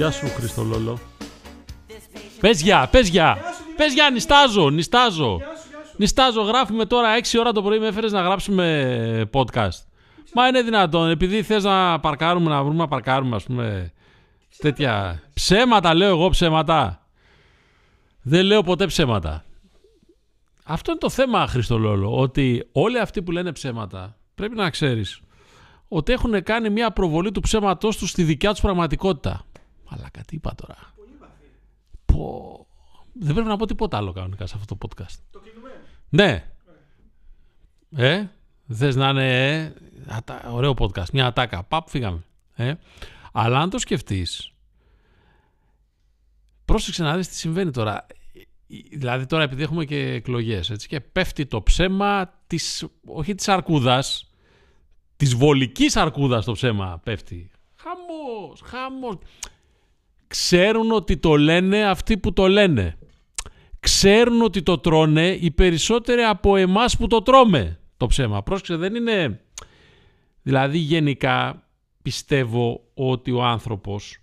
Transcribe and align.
Γεια 0.00 0.10
σου 0.10 0.28
Χριστολόλο. 0.36 0.98
Πες 2.40 2.60
γεια, 2.62 2.88
πες 2.90 3.08
γεια. 3.08 3.38
Πες 3.76 3.92
γεια, 3.92 4.10
νιστάζω, 4.10 4.70
νιστάζω. 4.70 5.40
Νιστάζω, 5.96 6.42
γράφουμε 6.42 6.84
τώρα 6.84 7.08
6 7.14 7.38
ώρα 7.38 7.52
το 7.52 7.62
πρωί 7.62 7.78
με 7.78 7.86
έφερες 7.86 8.12
να 8.12 8.20
γράψουμε 8.20 9.28
podcast. 9.32 9.89
Μα 10.34 10.48
είναι 10.48 10.62
δυνατόν, 10.62 11.10
επειδή 11.10 11.42
θες 11.42 11.64
να 11.64 12.00
παρκάρουμε, 12.00 12.50
να 12.50 12.62
βρούμε 12.62 12.78
να 12.78 12.88
παρκάρουμε, 12.88 13.36
ας 13.36 13.44
πούμε, 13.44 13.92
τέτοια 14.58 15.22
ψέματα 15.34 15.94
λέω 15.94 16.08
εγώ 16.08 16.28
ψέματα. 16.28 17.06
Δεν 18.22 18.44
λέω 18.44 18.62
ποτέ 18.62 18.86
ψέματα. 18.86 19.44
Αυτό 20.64 20.90
είναι 20.90 21.00
το 21.00 21.10
θέμα, 21.10 21.46
Χριστολόλο, 21.46 22.18
ότι 22.18 22.68
όλοι 22.72 22.98
αυτοί 22.98 23.22
που 23.22 23.30
λένε 23.30 23.52
ψέματα 23.52 24.16
πρέπει 24.34 24.54
να 24.54 24.70
ξέρεις 24.70 25.20
ότι 25.88 26.12
έχουν 26.12 26.42
κάνει 26.42 26.70
μια 26.70 26.90
προβολή 26.90 27.32
του 27.32 27.40
ψέματός 27.40 27.96
τους 27.96 28.10
στη 28.10 28.22
δικιά 28.22 28.50
τους 28.50 28.60
πραγματικότητα. 28.60 29.44
Μαλάκα, 29.90 30.20
τι 30.26 30.36
είπα 30.36 30.54
τώρα; 30.54 30.76
Πω. 32.04 32.66
Δεν 33.12 33.32
πρέπει 33.32 33.48
να 33.48 33.56
πω 33.56 33.66
τίποτα 33.66 33.96
άλλο 33.96 34.12
κανονικά 34.12 34.46
σε 34.46 34.54
αυτό 34.58 34.76
το 34.76 34.88
podcast. 34.88 35.14
Το 35.30 35.40
Ναι. 36.08 36.44
Ε, 37.96 38.24
θες 38.74 38.96
να 38.96 39.08
είναι 39.08 39.56
ε, 39.56 39.72
ατα- 40.06 40.50
ωραίο 40.50 40.74
podcast, 40.78 41.10
μια 41.12 41.26
ατάκα. 41.26 41.62
Παπ, 41.64 41.88
φύγαμε. 41.88 42.24
Ε. 42.54 42.74
Αλλά 43.32 43.60
αν 43.60 43.70
το 43.70 43.78
σκεφτείς, 43.78 44.52
πρόσεξε 46.64 47.02
να 47.02 47.16
δεις 47.16 47.28
τι 47.28 47.34
συμβαίνει 47.34 47.70
τώρα. 47.70 48.06
Δηλαδή 48.90 49.26
τώρα 49.26 49.42
επειδή 49.42 49.62
έχουμε 49.62 49.84
και 49.84 49.98
εκλογές 49.98 50.70
έτσι, 50.70 50.88
και 50.88 51.00
πέφτει 51.00 51.46
το 51.46 51.62
ψέμα 51.62 52.40
της, 52.46 52.86
όχι 53.06 53.34
της 53.34 53.48
αρκούδας, 53.48 54.30
της 55.16 55.34
βολικής 55.34 55.96
αρκούδας 55.96 56.44
το 56.44 56.52
ψέμα 56.52 57.00
πέφτει. 57.04 57.50
Χαμός, 57.76 58.60
χαμός. 58.64 59.16
Ξέρουν 60.26 60.92
ότι 60.92 61.16
το 61.16 61.36
λένε 61.36 61.84
αυτοί 61.84 62.18
που 62.18 62.32
το 62.32 62.48
λένε. 62.48 62.98
Ξέρουν 63.80 64.42
ότι 64.42 64.62
το 64.62 64.78
τρώνε 64.78 65.28
οι 65.28 65.50
περισσότεροι 65.50 66.22
από 66.22 66.56
εμάς 66.56 66.96
που 66.96 67.06
το 67.06 67.22
τρώμε 67.22 67.79
το 68.00 68.06
ψέμα. 68.06 68.42
Πρόσεξε, 68.42 68.76
δεν 68.76 68.94
είναι... 68.94 69.40
Δηλαδή 70.42 70.78
γενικά 70.78 71.68
πιστεύω 72.02 72.84
ότι 72.94 73.30
ο 73.30 73.44
άνθρωπος 73.44 74.18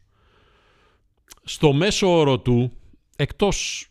στο 1.43 1.73
μέσο 1.73 2.17
όρο 2.17 2.39
του, 2.39 2.71
εκτός 3.15 3.87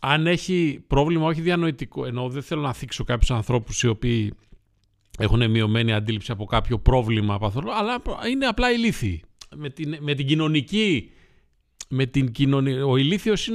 αν 0.00 0.26
έχει 0.26 0.84
πρόβλημα 0.86 1.26
όχι 1.26 1.40
διανοητικό, 1.40 2.06
ενώ 2.06 2.28
δεν 2.28 2.42
θέλω 2.42 2.60
να 2.60 2.72
θίξω 2.72 3.04
κάποιους 3.04 3.30
ανθρώπους 3.30 3.82
οι 3.82 3.88
οποίοι 3.88 4.34
έχουν 5.18 5.50
μειωμένη 5.50 5.92
αντίληψη 5.92 6.32
από 6.32 6.44
κάποιο 6.44 6.78
πρόβλημα, 6.78 7.38
παθολο- 7.38 7.72
αλλά 7.72 8.02
είναι 8.30 8.46
απλά 8.46 8.72
ηλίθιοι. 8.72 9.22
Με 9.56 9.70
την, 9.70 9.96
με 10.00 10.14
την 10.14 10.26
κοινωνική 10.26 11.10
με 11.92 12.06
την 12.06 12.32
κοινωνία. 12.32 12.86
Ο 12.86 12.96
ηλίθιος 12.96 13.50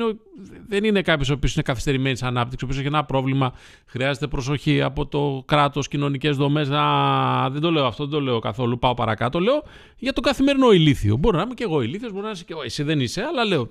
δεν 0.68 0.84
είναι 0.84 1.02
κάποιος 1.02 1.30
ο 1.30 1.34
οποίος 1.34 1.54
είναι 1.54 1.64
καθυστερημένης 1.64 2.24
ανάπτυξη, 2.24 2.66
ο 2.66 2.68
οποίος 2.68 2.80
έχει 2.80 2.94
ένα 2.94 3.06
πρόβλημα, 3.06 3.54
χρειάζεται 3.86 4.28
προσοχή 4.28 4.82
από 4.82 5.06
το 5.06 5.44
κράτος, 5.46 5.88
κοινωνικές 5.88 6.38
δομές. 6.38 6.70
Α, 6.70 7.50
δεν 7.52 7.62
το 7.62 7.72
λέω 7.72 7.86
αυτό, 7.86 8.04
δεν 8.04 8.14
το 8.14 8.20
λέω 8.22 8.40
καθόλου. 8.40 8.80
Πάω 8.80 8.94
παρακάτω. 8.94 9.40
Λέω 9.40 9.64
για 9.98 10.14
το 10.14 10.22
καθημερινό 10.22 10.72
ηλίθιο. 10.72 11.18
Μπορεί 11.18 11.38
να 11.38 11.42
είμαι 11.42 11.54
και 11.54 11.64
εγώ 11.64 11.82
ηλίθιος, 11.82 12.12
μπορεί 12.12 12.26
να 12.26 12.32
είσαι 12.32 12.44
και 12.44 12.54
εγώ. 12.54 12.62
Εσύ 12.62 12.84
δεν 12.84 13.00
είσαι, 13.00 13.22
αλλά 13.22 13.46
λέω. 13.46 13.70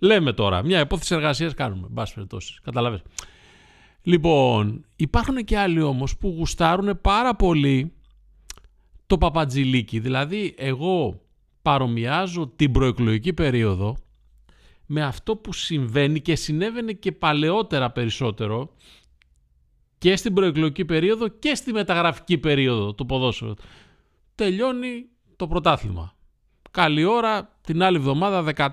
Λέμε 0.00 0.32
τώρα. 0.32 0.62
Μια 0.64 0.80
υπόθεση 0.80 1.14
εργασίας 1.14 1.54
κάνουμε. 1.54 1.86
Μπα 1.90 2.02
περιπτώσει. 2.14 2.58
Καταλαβες. 2.62 3.02
Λοιπόν, 4.02 4.84
υπάρχουν 4.96 5.44
και 5.44 5.58
άλλοι 5.58 5.82
όμως 5.82 6.16
που 6.16 6.34
γουστάρουν 6.36 7.00
πάρα 7.00 7.34
πολύ 7.34 7.92
το 9.06 9.18
παπατζηλίκι. 9.18 9.98
Δηλαδή, 9.98 10.54
εγώ 10.58 11.20
παρομοιάζω 11.62 12.52
την 12.56 12.72
προεκλογική 12.72 13.32
περίοδο 13.32 13.96
με 14.86 15.02
αυτό 15.02 15.36
που 15.36 15.52
συμβαίνει 15.52 16.20
και 16.20 16.36
συνέβαινε 16.36 16.92
και 16.92 17.12
παλαιότερα 17.12 17.90
περισσότερο 17.90 18.70
και 19.98 20.16
στην 20.16 20.34
προεκλογική 20.34 20.84
περίοδο 20.84 21.28
και 21.28 21.54
στη 21.54 21.72
μεταγραφική 21.72 22.38
περίοδο 22.38 22.94
του 22.94 23.06
ποδόσφαιρο. 23.06 23.54
Τελειώνει 24.34 25.06
το 25.36 25.46
πρωτάθλημα. 25.46 26.14
Καλή 26.70 27.04
ώρα, 27.04 27.48
την 27.60 27.82
άλλη 27.82 27.96
εβδομάδα 27.96 28.44
14 28.56 28.68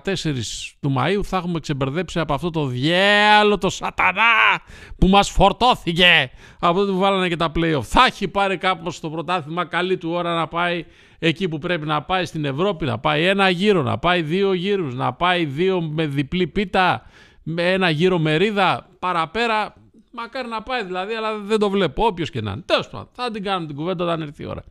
του 0.80 0.94
Μαΐου 0.98 1.20
θα 1.22 1.36
έχουμε 1.36 1.60
ξεμπερδέψει 1.60 2.18
από 2.18 2.34
αυτό 2.34 2.50
το 2.50 2.66
διάλο 2.66 3.58
το 3.58 3.70
σατανά 3.70 4.60
που 4.98 5.08
μας 5.08 5.30
φορτώθηκε 5.30 6.30
από 6.60 6.78
τότε 6.78 6.92
που 6.92 6.98
βάλανε 6.98 7.28
και 7.28 7.36
τα 7.36 7.52
play-off. 7.54 7.82
Θα 7.82 8.04
έχει 8.04 8.28
πάρει 8.28 8.56
κάπως 8.56 9.00
το 9.00 9.10
πρωτάθλημα 9.10 9.64
καλή 9.64 9.98
του 9.98 10.10
ώρα 10.10 10.34
να 10.34 10.48
πάει 10.48 10.84
εκεί 11.24 11.48
που 11.48 11.58
πρέπει 11.58 11.86
να 11.86 12.02
πάει 12.02 12.24
στην 12.24 12.44
Ευρώπη, 12.44 12.84
να 12.84 12.98
πάει 12.98 13.24
ένα 13.24 13.48
γύρο, 13.48 13.82
να 13.82 13.98
πάει 13.98 14.22
δύο 14.22 14.52
γύρους, 14.52 14.94
να 14.94 15.12
πάει 15.12 15.44
δύο 15.44 15.80
με 15.82 16.06
διπλή 16.06 16.46
πίτα, 16.46 17.02
με 17.42 17.72
ένα 17.72 17.90
γύρο 17.90 18.18
μερίδα, 18.18 18.88
παραπέρα. 18.98 19.74
Μακάρι 20.12 20.48
να 20.48 20.62
πάει 20.62 20.84
δηλαδή, 20.84 21.14
αλλά 21.14 21.38
δεν 21.38 21.58
το 21.58 21.70
βλέπω. 21.70 22.06
Όποιος 22.06 22.30
και 22.30 22.40
να 22.40 22.50
είναι. 22.52 22.62
Τέλος 22.66 22.88
πάντων, 22.88 23.08
θα 23.12 23.30
την 23.30 23.42
κάνουμε 23.42 23.66
την 23.66 23.76
κουβέντα 23.76 24.04
όταν 24.04 24.22
έρθει 24.22 24.42
η 24.42 24.46
ώρα. 24.46 24.64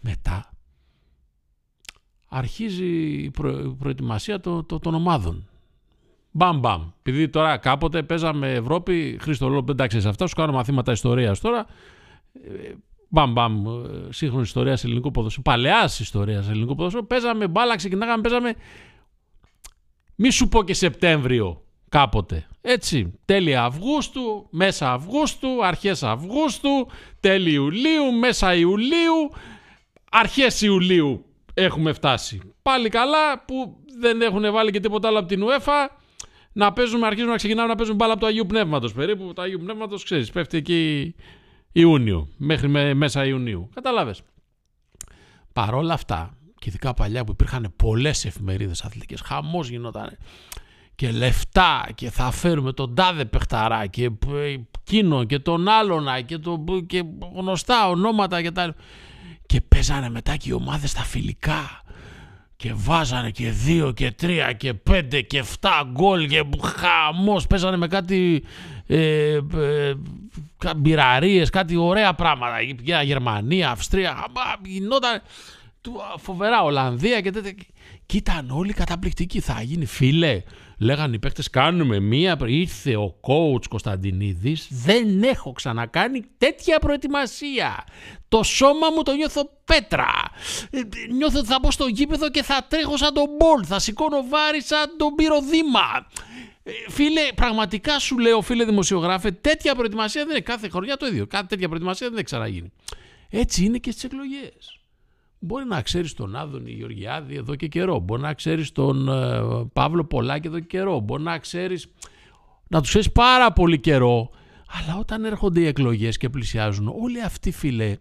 Μετά 0.00 0.52
αρχίζει 2.28 2.86
η 3.22 3.30
προ- 3.30 3.76
προετοιμασία 3.78 4.40
το- 4.40 4.62
το- 4.64 4.78
των 4.78 4.94
ομάδων. 4.94 5.48
Μπαμ 6.30 6.58
μπαμ. 6.58 6.82
Επειδή 6.98 7.28
τώρα 7.28 7.56
κάποτε 7.56 8.02
παίζαμε 8.02 8.52
Ευρώπη, 8.52 9.18
Χρήστο 9.20 9.48
Λόγο, 9.48 9.62
δεν 9.62 9.76
τα 9.76 9.86
ξέρεις 9.86 10.06
αυτά, 10.06 10.26
σου 10.26 10.34
κάνω 10.34 10.52
μαθήματα 10.52 10.92
ιστορίας 10.92 11.40
τώρα. 11.40 11.66
Ε, 13.04 13.06
Μπαμ 13.08 13.32
μπαμ, 13.32 13.66
ε, 13.66 14.12
σύγχρονη 14.12 14.42
ιστορία 14.42 14.76
σε 14.76 14.86
ελληνικό 14.86 15.10
ποδόσφαιρο. 15.10 15.42
Παλαιάς 15.42 16.00
ιστορία 16.00 16.42
σε 16.42 16.50
ελληνικό 16.50 16.74
ποδόσφαιρο. 16.74 17.04
Παίζαμε 17.04 17.48
μπάλα, 17.48 17.76
ξεκινάγαμε, 17.76 18.22
παίζαμε. 18.22 18.54
Μη 20.14 20.30
σου 20.30 20.48
πω 20.48 20.62
και 20.62 20.74
Σεπτέμβριο 20.74 21.62
κάποτε. 21.88 22.46
Έτσι, 22.60 23.18
τέλη 23.24 23.56
Αυγούστου, 23.56 24.46
μέσα 24.50 24.92
Αυγούστου, 24.92 25.64
αρχές 25.64 26.02
Αυγούστου, 26.02 26.86
τέλη 27.20 27.52
Ιουλίου, 27.52 28.12
μέσα 28.18 28.54
Ιουλίου, 28.54 29.30
αρχές 30.10 30.60
Ιουλίου 30.62 31.24
έχουμε 31.54 31.92
φτάσει. 31.92 32.40
Πάλι 32.62 32.88
καλά 32.88 33.44
που 33.44 33.76
δεν 33.98 34.22
έχουν 34.22 34.52
βάλει 34.52 34.70
και 34.70 34.80
τίποτα 34.80 35.08
άλλο 35.08 35.18
από 35.18 35.28
την 35.28 35.44
UEFA. 35.44 35.88
Να 36.52 36.72
παίζουμε, 36.72 37.06
αρχίζουμε 37.06 37.30
να 37.30 37.36
ξεκινάμε 37.36 37.68
να 37.68 37.74
παίζουμε 37.74 37.96
μπάλα 37.96 38.12
από 38.12 38.20
το 38.20 38.26
Αγίου 38.26 38.46
Πνεύματος 38.46 38.92
περίπου. 38.92 39.32
Το 39.34 39.42
Αγίου 39.42 39.58
Πνεύματος, 39.58 40.04
ξέρεις, 40.04 40.30
πέφτει 40.30 40.56
εκεί 40.56 41.14
Ιούνιο, 41.76 42.28
μέχρι 42.36 42.68
με, 42.68 42.94
μέσα 42.94 43.26
Ιουνίου. 43.26 43.68
Καταλάβες. 43.74 44.22
Παρόλα 45.52 45.94
αυτά, 45.94 46.36
και 46.58 46.68
ειδικά 46.68 46.94
παλιά 46.94 47.24
που 47.24 47.32
υπήρχαν 47.32 47.72
πολλές 47.76 48.24
εφημερίδες 48.24 48.84
αθλητικές, 48.84 49.20
χαμός 49.20 49.68
γινόταν 49.68 50.16
και 50.94 51.10
λεφτά 51.10 51.88
και 51.94 52.10
θα 52.10 52.30
φέρουμε 52.30 52.72
τον 52.72 52.94
τάδε 52.94 53.24
παιχταρά 53.24 53.86
και 53.86 54.04
ε, 54.04 54.56
εκείνο 54.86 55.24
και 55.24 55.38
τον 55.38 55.68
άλλονα 55.68 56.20
και, 56.20 56.38
το, 56.38 56.64
και 56.86 57.04
γνωστά 57.34 57.88
ονόματα 57.88 58.42
και 58.42 58.50
τα 58.50 58.74
και 59.46 59.60
παίζανε 59.60 60.10
μετά 60.10 60.36
και 60.36 60.48
οι 60.48 60.52
ομάδες 60.52 60.90
στα 60.90 61.02
φιλικά 61.02 61.82
και 62.56 62.72
βάζανε 62.74 63.30
και 63.30 63.50
δύο 63.50 63.92
και 63.92 64.10
τρία 64.10 64.52
και 64.52 64.74
πέντε 64.74 65.20
και 65.20 65.38
εφτά 65.38 65.88
γκολ 65.90 66.28
και 66.28 66.44
χαμός 66.62 67.46
παίζανε 67.46 67.76
με 67.76 67.86
κάτι 67.86 68.44
ε, 68.86 69.32
ε, 69.34 69.94
κα- 70.58 70.74
μπειραρίες, 70.76 71.50
κάτι 71.50 71.76
ωραία 71.76 72.14
πράγματα. 72.14 72.60
Για 72.60 73.02
Γερμανία, 73.02 73.70
Αυστρία 73.70 74.08
χαμα, 74.10 74.56
γινόταν 74.64 75.22
του- 75.80 76.00
φοβερά 76.18 76.62
Ολλανδία 76.62 77.20
και 77.20 77.30
τέτοια. 77.30 77.54
Και 78.06 78.16
ήταν 78.16 78.50
όλοι 78.50 78.72
καταπληκτικοί. 78.72 79.40
Θα 79.40 79.62
γίνει 79.62 79.86
φίλε. 79.86 80.42
Λέγανε 80.78 81.14
οι 81.14 81.18
παίκτες 81.18 81.50
κάνουμε 81.50 82.00
μία 82.00 82.36
ήρθε 82.46 82.96
ο 82.96 83.14
coach 83.20 83.66
Κωνσταντινίδης. 83.68 84.68
Δεν 84.70 85.22
έχω 85.22 85.52
ξανακάνει 85.52 86.24
τέτοια 86.38 86.78
προετοιμασία. 86.78 87.84
Το 88.28 88.42
σώμα 88.42 88.90
μου 88.96 89.02
το 89.02 89.12
νιώθω 89.12 89.50
πέτρα. 89.64 90.12
Ε, 90.70 90.80
νιώθω 91.12 91.38
ότι 91.38 91.48
θα 91.48 91.58
μπω 91.62 91.70
στο 91.70 91.86
γήπεδο 91.86 92.30
και 92.30 92.42
θα 92.42 92.66
τρέχω 92.68 92.96
σαν 92.96 93.14
τον 93.14 93.24
Μπολ. 93.38 93.64
Θα 93.66 93.78
σηκώνω 93.78 94.24
βάρη 94.28 94.62
σαν 94.62 94.94
τον 94.98 95.14
Πύρρο 95.14 95.47
Δήμα. 95.47 95.80
Ε, 95.96 96.33
Φίλε, 96.88 97.20
πραγματικά 97.34 97.98
σου 97.98 98.18
λέω, 98.18 98.40
φίλε 98.40 98.64
δημοσιογράφε, 98.64 99.30
τέτοια 99.30 99.74
προετοιμασία 99.74 100.22
δεν 100.22 100.30
είναι 100.30 100.44
κάθε 100.44 100.68
χρονιά 100.68 100.96
το 100.96 101.06
ίδιο. 101.06 101.26
Κάτι 101.26 101.46
τέτοια 101.46 101.66
προετοιμασία 101.66 102.06
δεν 102.06 102.16
έχει 102.16 102.24
ξαναγίνει. 102.24 102.72
Έτσι 103.30 103.64
είναι 103.64 103.78
και 103.78 103.90
στις 103.90 104.04
εκλογές. 104.04 104.78
Μπορεί 105.38 105.64
να 105.64 105.82
ξέρεις 105.82 106.14
τον 106.14 106.36
Άδωνη 106.36 106.70
Γεωργιάδη 106.70 107.34
εδώ 107.34 107.54
και 107.54 107.66
καιρό. 107.66 107.98
Μπορεί 107.98 108.22
να 108.22 108.34
ξέρεις 108.34 108.72
τον 108.72 109.08
ε, 109.08 109.40
Παύλο 109.72 110.04
Πολάκη 110.04 110.46
εδώ 110.46 110.58
και 110.58 110.66
καιρό. 110.66 111.00
Μπορεί 111.00 111.22
να 111.22 111.38
ξέρεις. 111.38 111.86
Να 112.68 112.80
τους 112.80 112.88
ξέρεις 112.88 113.12
πάρα 113.12 113.52
πολύ 113.52 113.78
καιρό. 113.78 114.30
Αλλά 114.66 114.98
όταν 114.98 115.24
έρχονται 115.24 115.60
οι 115.60 115.66
εκλογές 115.66 116.16
και 116.16 116.28
πλησιάζουν, 116.28 116.92
όλοι 117.02 117.22
αυτοί 117.22 117.50
φίλε, 117.50 117.96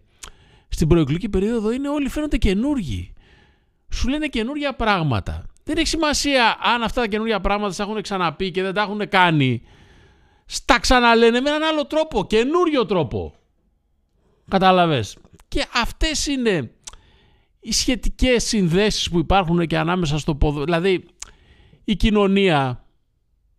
στην 0.69 0.87
προεκλογική 0.87 1.29
περίοδο 1.29 1.71
είναι 1.71 1.89
όλοι 1.89 2.09
φαίνονται 2.09 2.37
καινούργοι. 2.37 3.13
σου 3.89 4.07
λένε 4.07 4.27
καινούργια 4.27 4.75
πράγματα. 4.75 5.45
Δεν 5.63 5.77
έχει 5.77 5.87
σημασία 5.87 6.57
αν 6.61 6.83
αυτά 6.83 7.01
τα 7.01 7.07
καινούργια 7.07 7.41
πράγματα 7.41 7.75
τα 7.75 7.83
έχουν 7.83 8.01
ξαναπεί 8.01 8.51
και 8.51 8.61
δεν 8.61 8.73
τα 8.73 8.81
έχουν 8.81 9.09
κάνει. 9.09 9.61
Στα 10.45 10.79
ξαναλένε 10.79 11.39
με 11.39 11.49
έναν 11.49 11.63
άλλο 11.63 11.85
τρόπο, 11.85 12.25
καινούριο 12.25 12.85
τρόπο. 12.85 13.35
Κατάλαβες. 14.49 15.17
Και 15.47 15.65
αυτές 15.73 16.27
είναι 16.27 16.71
οι 17.59 17.71
σχετικές 17.71 18.43
συνδέσεις 18.43 19.09
που 19.09 19.19
υπάρχουν 19.19 19.67
και 19.67 19.77
ανάμεσα 19.77 20.17
στο 20.17 20.35
ποδο... 20.35 20.63
Δηλαδή, 20.63 21.05
η 21.83 21.95
κοινωνία 21.95 22.85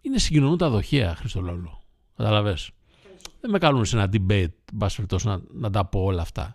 είναι 0.00 0.18
συγκοινωνούν 0.18 0.58
τα 0.58 0.68
δοχεία, 0.68 1.14
Χριστολόλο. 1.14 1.82
Καταλαβες. 2.16 2.70
Δεν 3.40 3.50
με 3.50 3.58
καλούν 3.58 3.84
σε 3.84 3.96
ένα 3.96 4.10
debate, 4.12 4.52
μπας 4.72 4.98
να, 5.24 5.40
να 5.52 5.70
τα 5.70 5.84
πω 5.84 6.00
όλα 6.00 6.22
αυτά. 6.22 6.54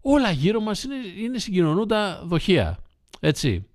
Όλα 0.00 0.30
γύρω 0.30 0.60
μας 0.60 0.82
είναι, 0.82 0.94
είναι 1.18 1.38
συγκοινωνούντα 1.38 2.22
δοχεία. 2.24 2.78
Έτσι. 3.20 3.69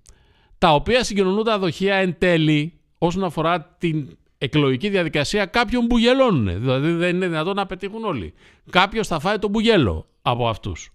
Τα 0.58 0.74
οποία 0.74 1.04
συγκοινωνούντα 1.04 1.58
δοχεία 1.58 1.94
εν 1.94 2.18
τέλει 2.18 2.72
όσον 2.98 3.24
αφορά 3.24 3.76
την 3.78 4.16
εκλογική 4.38 4.88
διαδικασία 4.88 5.46
κάποιων 5.46 5.86
που 5.86 5.98
γελώνουν. 5.98 6.60
Δηλαδή 6.60 6.90
δεν 6.90 7.16
είναι 7.16 7.26
δυνατόν 7.26 7.54
να 7.54 7.66
πετύχουν 7.66 8.04
όλοι. 8.04 8.34
Κάποιος 8.70 9.06
θα 9.06 9.18
φάει 9.18 9.38
τον 9.38 9.50
μπουγέλο 9.50 10.06
από 10.22 10.48
αυτούς. 10.48 10.92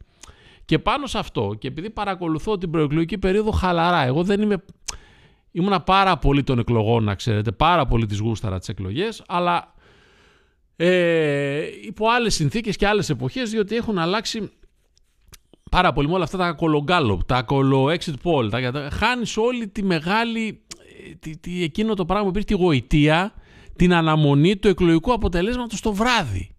Και 0.65 0.79
πάνω 0.79 1.07
σε 1.07 1.17
αυτό, 1.17 1.55
και 1.59 1.67
επειδή 1.67 1.89
παρακολουθώ 1.89 2.57
την 2.57 2.71
προεκλογική 2.71 3.17
περίοδο 3.17 3.51
χαλαρά, 3.51 4.05
εγώ 4.05 4.23
δεν 4.23 4.41
είμαι. 4.41 4.63
Ήμουνα 5.51 5.81
πάρα 5.81 6.17
πολύ 6.17 6.43
των 6.43 6.59
εκλογών, 6.59 7.03
να 7.03 7.15
ξέρετε, 7.15 7.51
πάρα 7.51 7.85
πολύ 7.85 8.05
τις 8.05 8.19
γούσταρα 8.19 8.59
τις 8.59 8.69
εκλογές, 8.69 9.23
αλλά 9.27 9.73
ε, 10.75 11.65
υπό 11.81 12.09
άλλες 12.09 12.33
συνθήκες 12.33 12.75
και 12.75 12.87
άλλες 12.87 13.09
εποχές, 13.09 13.49
διότι 13.49 13.75
έχουν 13.75 13.97
αλλάξει 13.97 14.51
πάρα 15.75 15.93
πολύ 15.93 16.07
με 16.07 16.13
όλα 16.13 16.23
αυτά 16.23 16.37
τα 16.37 16.51
κολογκάλοπ, 16.51 17.23
τα 17.23 17.41
κολο 17.41 17.85
exit 17.85 18.13
poll, 18.23 18.49
τα, 18.49 18.89
χάνεις 18.91 19.37
όλη 19.37 19.67
τη 19.67 19.83
μεγάλη, 19.83 20.61
τη, 21.19 21.37
τη, 21.37 21.63
εκείνο 21.63 21.93
το 21.93 22.05
πράγμα 22.05 22.23
που 22.23 22.29
υπήρχε 22.29 22.47
τη 22.47 22.63
γοητεία, 22.63 23.33
την 23.75 23.93
αναμονή 23.93 24.57
του 24.57 24.67
εκλογικού 24.67 25.13
αποτελέσματος 25.13 25.81
το 25.81 25.93
βράδυ. 25.93 26.55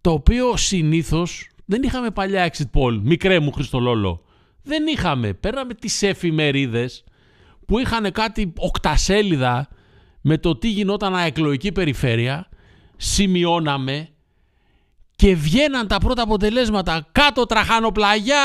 Το 0.00 0.10
οποίο 0.10 0.56
συνήθως 0.56 1.48
δεν 1.64 1.82
είχαμε 1.82 2.10
παλιά 2.10 2.52
exit 2.52 2.80
poll, 2.80 3.00
μικρέ 3.02 3.40
μου 3.40 3.52
Χριστολόλο. 3.52 4.22
Δεν 4.62 4.86
είχαμε. 4.86 5.32
Παίρναμε 5.32 5.74
τις 5.74 6.02
εφημερίδες 6.02 7.04
που 7.66 7.78
είχαν 7.78 8.12
κάτι 8.12 8.52
οκτασέλιδα 8.56 9.68
με 10.20 10.38
το 10.38 10.56
τι 10.56 10.68
γινόταν 10.70 11.14
εκλογική 11.14 11.72
περιφέρεια, 11.72 12.48
σημειώναμε 12.96 14.08
και 15.20 15.34
βγαίναν 15.34 15.86
τα 15.86 15.98
πρώτα 15.98 16.22
αποτελέσματα 16.22 17.06
κάτω 17.12 17.46
τραχανοπλαγιά 17.46 18.42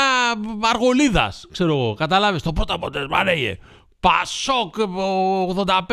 Αργολίδας. 0.60 1.46
Ξέρω 1.52 1.72
εγώ, 1.72 1.94
καταλάβεις 1.94 2.42
το 2.42 2.52
πρώτο 2.52 2.74
αποτέλεσμα 2.74 3.24
λέγε 3.24 3.58
Πασόκ 4.00 4.74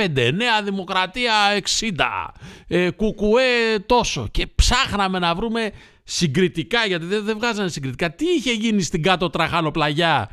85, 0.06 0.32
Νέα 0.34 0.62
Δημοκρατία 0.64 1.34
60, 1.80 2.34
ε, 2.68 2.90
Κουκουέ 2.90 3.80
τόσο 3.86 4.28
και 4.32 4.48
ψάχναμε 4.48 5.20
να 5.20 5.36
βρούμε 5.36 5.72
συγκριτικά, 6.04 6.86
γιατί 6.86 7.06
δεν, 7.06 7.24
δεν 7.24 7.38
βγάζανε 7.38 7.70
συγκριτικά. 7.70 8.12
Τι 8.12 8.26
είχε 8.26 8.52
γίνει 8.52 8.82
στην 8.82 9.04
κάτω 9.04 9.30
τραχάνω 9.30 9.72
πλαγιά 9.72 10.30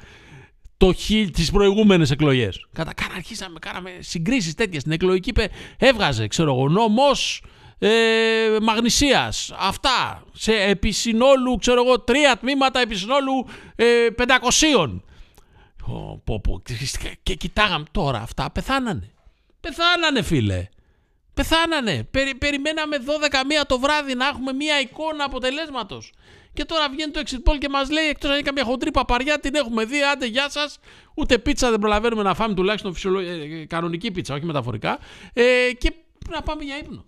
το 0.76 0.93
χι, 0.93 1.31
τις 1.32 1.50
προηγούμενες 1.50 2.11
εκλογές; 2.11 2.67
Κατά 2.73 2.94
κάνα 2.94 3.14
αρχίσαμε, 3.14 3.58
κάναμε 3.58 3.91
συγκρίσεις 3.99 4.55
τέτοιες. 4.55 4.81
Στην 4.81 4.93
εκλογική 4.93 5.32
έβγαζε, 5.76 6.26
ξέρω 6.26 6.55
εγώ, 6.55 6.69
νόμος 6.69 7.43
ε, 7.82 8.56
Μαγνησίας. 8.62 9.53
Αυτά. 9.59 10.25
Σε 10.32 10.53
επισυνόλου, 10.53 11.56
ξέρω 11.56 11.85
εγώ, 11.85 12.00
τρία 12.00 12.37
τμήματα 12.37 12.81
επισυνόλου 12.81 13.47
ε, 13.77 14.06
500. 14.17 15.00
πω, 16.25 16.41
πω. 16.41 16.62
Και 17.23 17.35
κοιτάγαμε 17.35 17.85
τώρα 17.91 18.19
αυτά 18.19 18.50
πεθάνανε. 18.50 19.11
Πεθάνανε 19.61 20.23
φίλε. 20.23 20.69
Πεθάνανε. 21.35 22.09
περιμέναμε 22.38 22.97
12 22.97 23.44
μία 23.47 23.67
το 23.67 23.79
βράδυ 23.79 24.15
να 24.15 24.27
έχουμε 24.27 24.53
μία 24.53 24.81
εικόνα 24.81 25.25
αποτελέσματος. 25.25 26.12
Και 26.53 26.65
τώρα 26.65 26.88
βγαίνει 26.88 27.12
το 27.12 27.23
exit 27.25 27.50
poll 27.50 27.59
και 27.59 27.69
μας 27.69 27.91
λέει: 27.91 28.09
Εκτός 28.09 28.31
αν 28.31 28.37
είναι 28.37 28.44
καμιά 28.44 28.65
χοντρή 28.65 28.91
παπαριά, 28.91 29.41
την 29.41 29.55
έχουμε 29.55 29.85
δει. 29.85 30.03
Άντε, 30.03 30.27
γεια 30.27 30.50
σας. 30.50 30.79
Ούτε 31.15 31.38
πίτσα 31.38 31.71
δεν 31.71 31.79
προλαβαίνουμε 31.79 32.23
να 32.23 32.35
φάμε, 32.35 32.55
τουλάχιστον 32.55 32.94
φυσιολο... 32.94 33.19
Ε, 33.19 33.65
κανονική 33.69 34.11
πίτσα, 34.11 34.35
όχι 34.35 34.44
μεταφορικά. 34.44 34.99
Ε, 35.32 35.73
και 35.79 35.93
να 36.31 36.43
πάμε 36.43 36.65
για 36.65 36.79
ύπνο. 36.79 37.05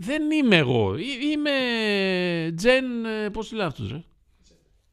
Δεν 0.00 0.30
είμαι 0.30 0.56
εγώ. 0.56 0.94
Είμαι 1.32 1.50
Gen. 2.62 3.06
Ε, 3.24 3.28
Πώς 3.28 3.52
λέει 3.52 3.66
αυτός, 3.66 3.90
ρε. 3.90 4.02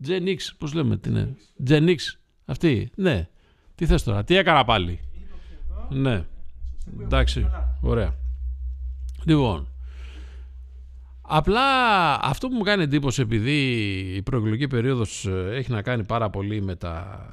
Gen 0.07 0.27
X, 0.27 0.37
πώς 0.57 0.73
λέμε 0.73 0.97
τι 0.97 1.09
είναι; 1.09 1.35
Gen 1.67 1.89
X. 1.89 1.97
Αυτή, 2.45 2.89
ναι. 2.95 3.27
Τι 3.75 3.85
θες 3.85 4.03
τώρα, 4.03 4.23
τι 4.23 4.35
έκανα 4.35 4.63
πάλι; 4.63 4.99
Ναι. 5.89 6.25
Εντάξει, 7.01 7.49
ωραία. 7.81 8.15
Λοιπόν, 9.25 9.67
απλά 11.21 11.61
αυτό 12.21 12.47
που 12.47 12.55
μου 12.55 12.63
κάνει 12.63 12.83
εντύπωση 12.83 13.21
επειδή 13.21 13.69
η 14.15 14.21
προεκλογική 14.21 14.67
περίοδος 14.67 15.25
ε, 15.25 15.49
έχει 15.55 15.71
να 15.71 15.81
κάνει 15.81 16.03
πάρα 16.05 16.29
πολύ 16.29 16.61
με 16.61 16.75
τα 16.75 17.25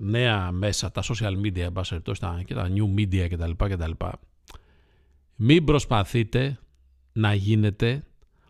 νέα 0.00 0.52
μέσα, 0.52 0.90
τα 0.90 1.02
social 1.02 1.32
media, 1.44 1.84
τα, 2.20 2.42
και 2.44 2.54
τα 2.54 2.68
new 2.74 2.98
media 3.00 3.26
κτλ. 3.30 3.50
κτλ. 3.56 3.90
Μην 5.36 5.64
προσπαθείτε 5.64 6.58
να 7.18 7.34
γίνετε 7.34 8.04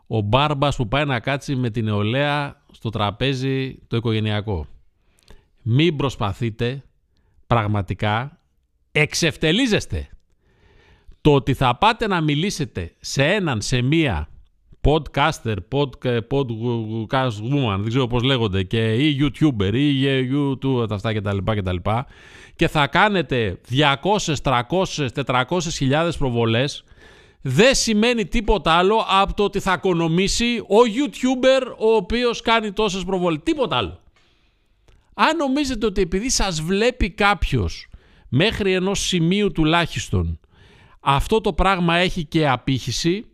ο 0.07 0.21
μπάρμπας 0.21 0.77
που 0.77 0.89
πάει 0.89 1.05
να 1.05 1.21
κάτσει 1.21 1.57
με 1.57 1.71
την 1.71 1.85
νεολαία 1.85 2.63
στο 2.73 2.91
τραπέζι 2.91 3.79
το 3.87 3.97
οικογενειακό. 3.97 4.67
Μην 5.63 5.97
προσπαθείτε 5.97 6.83
πραγματικά 7.47 8.39
εξευτελίζεστε 8.93 10.09
το 11.21 11.35
ότι 11.35 11.55
θα 11.55 11.77
πάτε 11.77 12.07
να 12.07 12.21
μιλήσετε 12.21 12.93
σε 13.01 13.25
έναν, 13.25 13.61
σε 13.61 13.83
μία 13.83 14.29
podcaster, 14.81 15.57
pod, 15.73 15.89
podcast 16.31 17.37
woman, 17.51 17.79
δεν 17.79 17.89
ξέρω 17.89 18.07
πώς 18.07 18.23
λέγονται, 18.23 18.63
και 18.63 18.95
ή 18.95 19.17
youtuber 19.21 19.73
ή 19.75 20.05
youtube, 20.33 20.91
αυτά 20.91 21.13
και 21.13 21.21
τα 21.21 21.35
λοιπά 21.35 21.55
και 21.55 21.63
τα 21.63 21.73
λοιπά, 21.73 22.07
και 22.57 22.69
θα 22.69 22.87
κάνετε 22.87 23.61
200, 23.71 24.35
300, 24.43 25.09
400 25.25 25.61
χιλιάδες 25.61 26.17
προβολές, 26.17 26.85
δεν 27.41 27.75
σημαίνει 27.75 28.27
τίποτα 28.27 28.73
άλλο 28.73 29.05
από 29.09 29.35
το 29.35 29.45
ότι 29.45 29.61
θα 29.61 29.73
οικονομήσει 29.73 30.59
ο 30.59 30.79
YouTuber 30.97 31.75
ο 31.79 31.95
οποίος 31.95 32.41
κάνει 32.41 32.73
τόσες 32.73 33.05
προβολές. 33.05 33.41
Τίποτα 33.43 33.77
άλλο. 33.77 34.01
Αν 35.15 35.37
νομίζετε 35.37 35.87
ότι 35.87 36.01
επειδή 36.01 36.31
σας 36.31 36.61
βλέπει 36.61 37.11
κάποιος 37.11 37.89
μέχρι 38.29 38.73
ενός 38.73 39.01
σημείου 39.01 39.53
τουλάχιστον 39.53 40.41
αυτό 41.01 41.41
το 41.41 41.53
πράγμα 41.53 41.97
έχει 41.97 42.25
και 42.25 42.49
απήχηση 42.49 43.27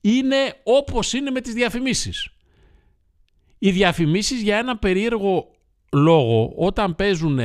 είναι 0.00 0.60
όπως 0.64 1.12
είναι 1.12 1.30
με 1.30 1.40
τις 1.40 1.52
διαφημίσεις. 1.52 2.28
Οι 3.58 3.70
διαφημίσεις 3.70 4.42
για 4.42 4.56
ένα 4.56 4.78
περίεργο 4.78 5.50
λόγο 5.92 6.52
όταν 6.56 6.94
παίζουν 6.94 7.38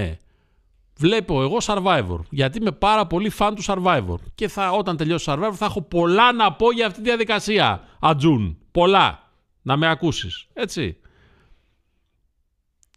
βλέπω 0.98 1.42
εγώ 1.42 1.58
Survivor 1.62 2.20
γιατί 2.30 2.58
είμαι 2.58 2.72
πάρα 2.72 3.08
πολύ 3.08 3.30
φαν 3.30 3.56
του 3.56 3.63
Survivor 3.66 4.16
και 4.36 4.48
θα, 4.48 4.72
όταν 4.72 4.98
τελειώσει 4.98 5.25
Survivor 5.30 5.54
θα 5.54 5.66
έχω 5.66 5.82
πολλά 5.82 6.32
να 6.32 6.54
πω 6.54 6.72
για 6.72 6.86
αυτή 6.86 7.01
τη 7.01 7.08
διαδικασία 7.08 7.84
Ατζούν, 8.00 8.58
πολλά 8.72 9.32
να 9.62 9.77
με 9.77 9.89
ακούσεις, 9.89 10.48
έτσι. 10.54 10.98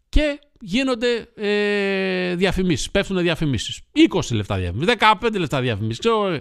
Και 0.09 0.39
γίνονται 0.59 1.27
ε, 1.35 2.35
διαφημίσεις, 2.35 2.91
πέφτουν 2.91 3.17
διαφημίσεις. 3.17 3.81
20 4.13 4.19
λεφτά 4.31 4.57
διαφημίσεις, 4.57 4.95
15 5.21 5.37
λεφτά 5.39 5.61
διαφημίσεις. 5.61 5.99
Ξέρω, 5.99 6.39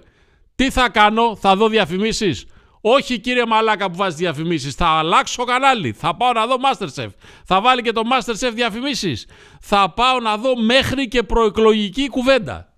τι 0.55 0.71
θα 0.71 0.89
κάνω, 0.89 1.37
θα 1.37 1.57
δω 1.57 1.69
διαφημίσεις. 1.69 2.47
Όχι 2.81 3.19
κύριε 3.19 3.47
Μαλάκα 3.47 3.91
που 3.91 3.97
βάζεις 3.97 4.19
διαφημίσεις, 4.19 4.75
θα 4.75 4.87
αλλάξω 4.87 5.45
κανάλι, 5.45 5.93
θα 5.93 6.17
πάω 6.17 6.33
να 6.33 6.47
δω 6.47 6.57
Masterchef. 6.57 7.09
Θα 7.45 7.61
βάλει 7.61 7.83
και 7.83 7.93
το 7.93 8.03
Masterchef 8.13 8.51
διαφημίσεις. 8.55 9.27
Θα 9.61 9.91
πάω 9.91 10.21
να 10.21 10.37
δω 10.37 10.57
μέχρι 10.57 11.09
και 11.09 11.23
προεκλογική 11.23 12.09
κουβέντα. 12.09 12.75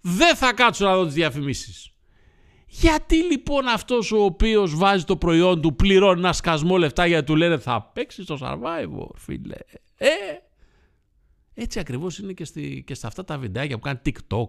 Δεν 0.00 0.36
θα 0.36 0.52
κάτσω 0.52 0.84
να 0.84 0.96
δω 0.96 1.04
τις 1.04 1.14
διαφημίσεις. 1.14 1.90
Γιατί 2.66 3.16
λοιπόν 3.16 3.68
αυτός 3.68 4.12
ο 4.12 4.22
οποίος 4.24 4.76
βάζει 4.76 5.04
το 5.04 5.16
προϊόν 5.16 5.60
του 5.60 5.74
πληρώνει 5.76 6.18
ένα 6.18 6.32
σκασμό 6.32 6.76
λεφτά 6.76 7.06
γιατί 7.06 7.26
του 7.26 7.36
λένε 7.36 7.58
θα 7.58 7.90
παίξεις 7.92 8.24
στο 8.24 8.38
Survivor 8.40 9.08
φίλε. 9.14 9.56
Ε, 9.96 10.08
έτσι 11.54 11.78
ακριβώς 11.78 12.18
είναι 12.18 12.32
και, 12.32 12.44
στη, 12.44 12.84
και 12.86 12.94
στα 12.94 13.06
αυτά 13.06 13.24
τα 13.24 13.38
βιντεάκια 13.38 13.76
που 13.76 13.82
κάνει 13.82 13.98
TikTok 14.04 14.48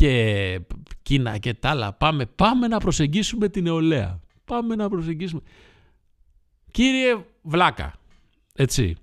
και 0.00 0.60
Κίνα 1.02 1.38
και 1.38 1.54
τα 1.54 1.70
άλλα. 1.70 1.92
Πάμε, 1.92 2.26
πάμε 2.26 2.68
να 2.68 2.78
προσεγγίσουμε 2.78 3.48
την 3.48 3.62
νεολαία. 3.62 4.20
Πάμε 4.44 4.74
να 4.74 4.88
προσεγγίσουμε. 4.88 5.40
Κύριε 6.70 7.24
Βλάκα, 7.42 7.94
έτσι, 8.54 8.96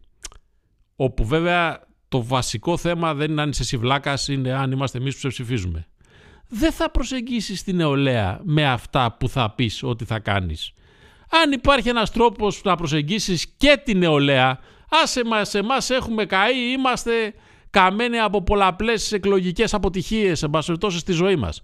όπου 0.95 1.25
βέβαια 1.25 1.87
το 2.07 2.23
βασικό 2.23 2.77
θέμα 2.77 3.13
δεν 3.13 3.31
είναι 3.31 3.41
αν 3.41 3.49
είσαι 3.49 3.61
εσύ 3.61 3.77
βλάκας, 3.77 4.27
είναι 4.27 4.53
αν 4.53 4.71
είμαστε 4.71 4.97
εμείς 4.97 5.13
που 5.13 5.19
σε 5.19 5.27
ψηφίζουμε. 5.27 5.87
Δεν 6.47 6.71
θα 6.71 6.91
προσεγγίσεις 6.91 7.63
την 7.63 7.75
νεολαία 7.75 8.39
με 8.43 8.67
αυτά 8.67 9.15
που 9.19 9.29
θα 9.29 9.51
πεις 9.51 9.83
ότι 9.83 10.05
θα 10.05 10.19
κάνεις. 10.19 10.73
Αν 11.29 11.51
υπάρχει 11.51 11.89
ένας 11.89 12.11
τρόπος 12.11 12.61
να 12.63 12.75
προσεγγίσεις 12.75 13.47
και 13.57 13.81
την 13.83 13.97
νεολαία, 13.97 14.59
άσε 14.89 15.25
μας, 15.25 15.53
εμάς 15.53 15.89
έχουμε 15.89 16.25
καεί, 16.25 16.71
είμαστε 16.71 17.33
καμένοι 17.69 18.19
από 18.19 18.43
πολλαπλές 18.43 19.11
εκλογικές 19.11 19.73
αποτυχίες, 19.73 20.43
εν 20.43 20.49
πάση 20.49 20.65
περιπτώσει, 20.65 20.97
στη 20.97 21.11
ζωή 21.11 21.35
μας. 21.35 21.63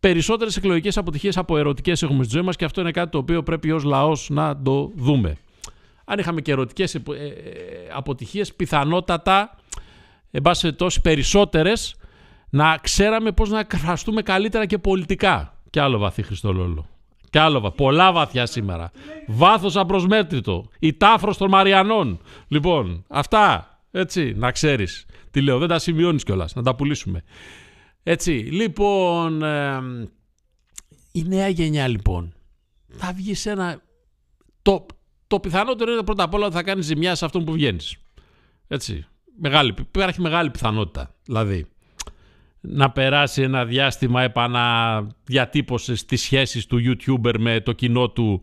Περισσότερες 0.00 0.56
εκλογικές 0.56 0.96
αποτυχίες 0.96 1.36
από 1.36 1.58
ερωτικές 1.58 2.02
έχουμε 2.02 2.24
στη 2.24 2.32
ζωή 2.32 2.42
μας 2.42 2.56
και 2.56 2.64
αυτό 2.64 2.80
είναι 2.80 2.90
κάτι 2.90 3.10
το 3.10 3.18
οποίο 3.18 3.42
πρέπει 3.42 3.70
ως 3.70 3.84
λαός 3.84 4.28
να 4.30 4.62
το 4.62 4.90
δούμε. 4.96 5.36
Αν 6.04 6.18
είχαμε 6.18 6.40
και 6.40 6.52
ερωτικές 6.52 6.94
επο- 6.94 7.12
ε, 7.12 7.26
ε, 7.26 7.32
αποτυχίες, 7.94 8.54
πιθανότατα, 8.54 9.56
εν 10.30 10.42
πάση 10.42 10.60
περιπτώσει, 10.62 11.00
περισσότερες, 11.00 11.94
να 12.50 12.78
ξέραμε 12.82 13.32
πώς 13.32 13.50
να 13.50 13.58
εκφραστούμε 13.58 14.22
καλύτερα 14.22 14.66
και 14.66 14.78
πολιτικά. 14.78 15.56
Και 15.70 15.80
άλλο 15.80 15.98
βαθύ 15.98 16.22
Χριστολόλο. 16.22 16.86
Και 17.30 17.38
άλλο 17.38 17.60
βαθύ. 17.60 17.76
Πολλά 17.76 18.12
βαθιά 18.12 18.46
σήμερα. 18.46 18.90
Βάθος 19.26 19.76
απροσμέτρητο. 19.76 20.64
Η 20.78 20.94
τάφρος 20.94 21.36
των 21.36 21.48
Μαριανών. 21.48 22.20
Λοιπόν, 22.48 23.04
αυτά. 23.08 23.71
Έτσι, 23.94 24.32
να 24.36 24.50
ξέρεις. 24.50 25.06
Τι 25.30 25.40
λέω, 25.40 25.58
δεν 25.58 25.68
τα 25.68 25.78
σημειώνεις 25.78 26.24
κιόλας. 26.24 26.54
Να 26.54 26.62
τα 26.62 26.74
πουλήσουμε. 26.74 27.22
Έτσι, 28.02 28.30
λοιπόν, 28.30 29.42
εμ, 29.42 30.04
η 31.12 31.22
νέα 31.22 31.48
γενιά 31.48 31.88
λοιπόν 31.88 32.34
θα 32.96 33.12
βγει 33.12 33.34
σε 33.34 33.50
ένα... 33.50 33.82
Το, 34.62 34.86
το 35.26 35.40
πιθανότερο 35.40 35.92
είναι 35.92 36.02
πρώτα 36.02 36.22
απ' 36.22 36.34
όλα 36.34 36.46
ότι 36.46 36.54
θα 36.54 36.62
κάνει 36.62 36.82
ζημιά 36.82 37.14
σε 37.14 37.24
αυτόν 37.24 37.44
που 37.44 37.52
βγαίνεις. 37.52 37.96
Έτσι, 38.68 39.06
μεγάλη, 39.38 39.74
υπάρχει 39.78 40.20
μεγάλη 40.20 40.50
πιθανότητα. 40.50 41.14
Δηλαδή, 41.24 41.66
να 42.60 42.90
περάσει 42.90 43.42
ένα 43.42 43.64
διάστημα 43.64 44.22
επαναδιατύπωσης 44.22 46.04
της 46.04 46.22
σχέσης 46.22 46.66
του 46.66 46.80
YouTuber 46.84 47.34
με 47.38 47.60
το 47.60 47.72
κοινό 47.72 48.10
του 48.10 48.42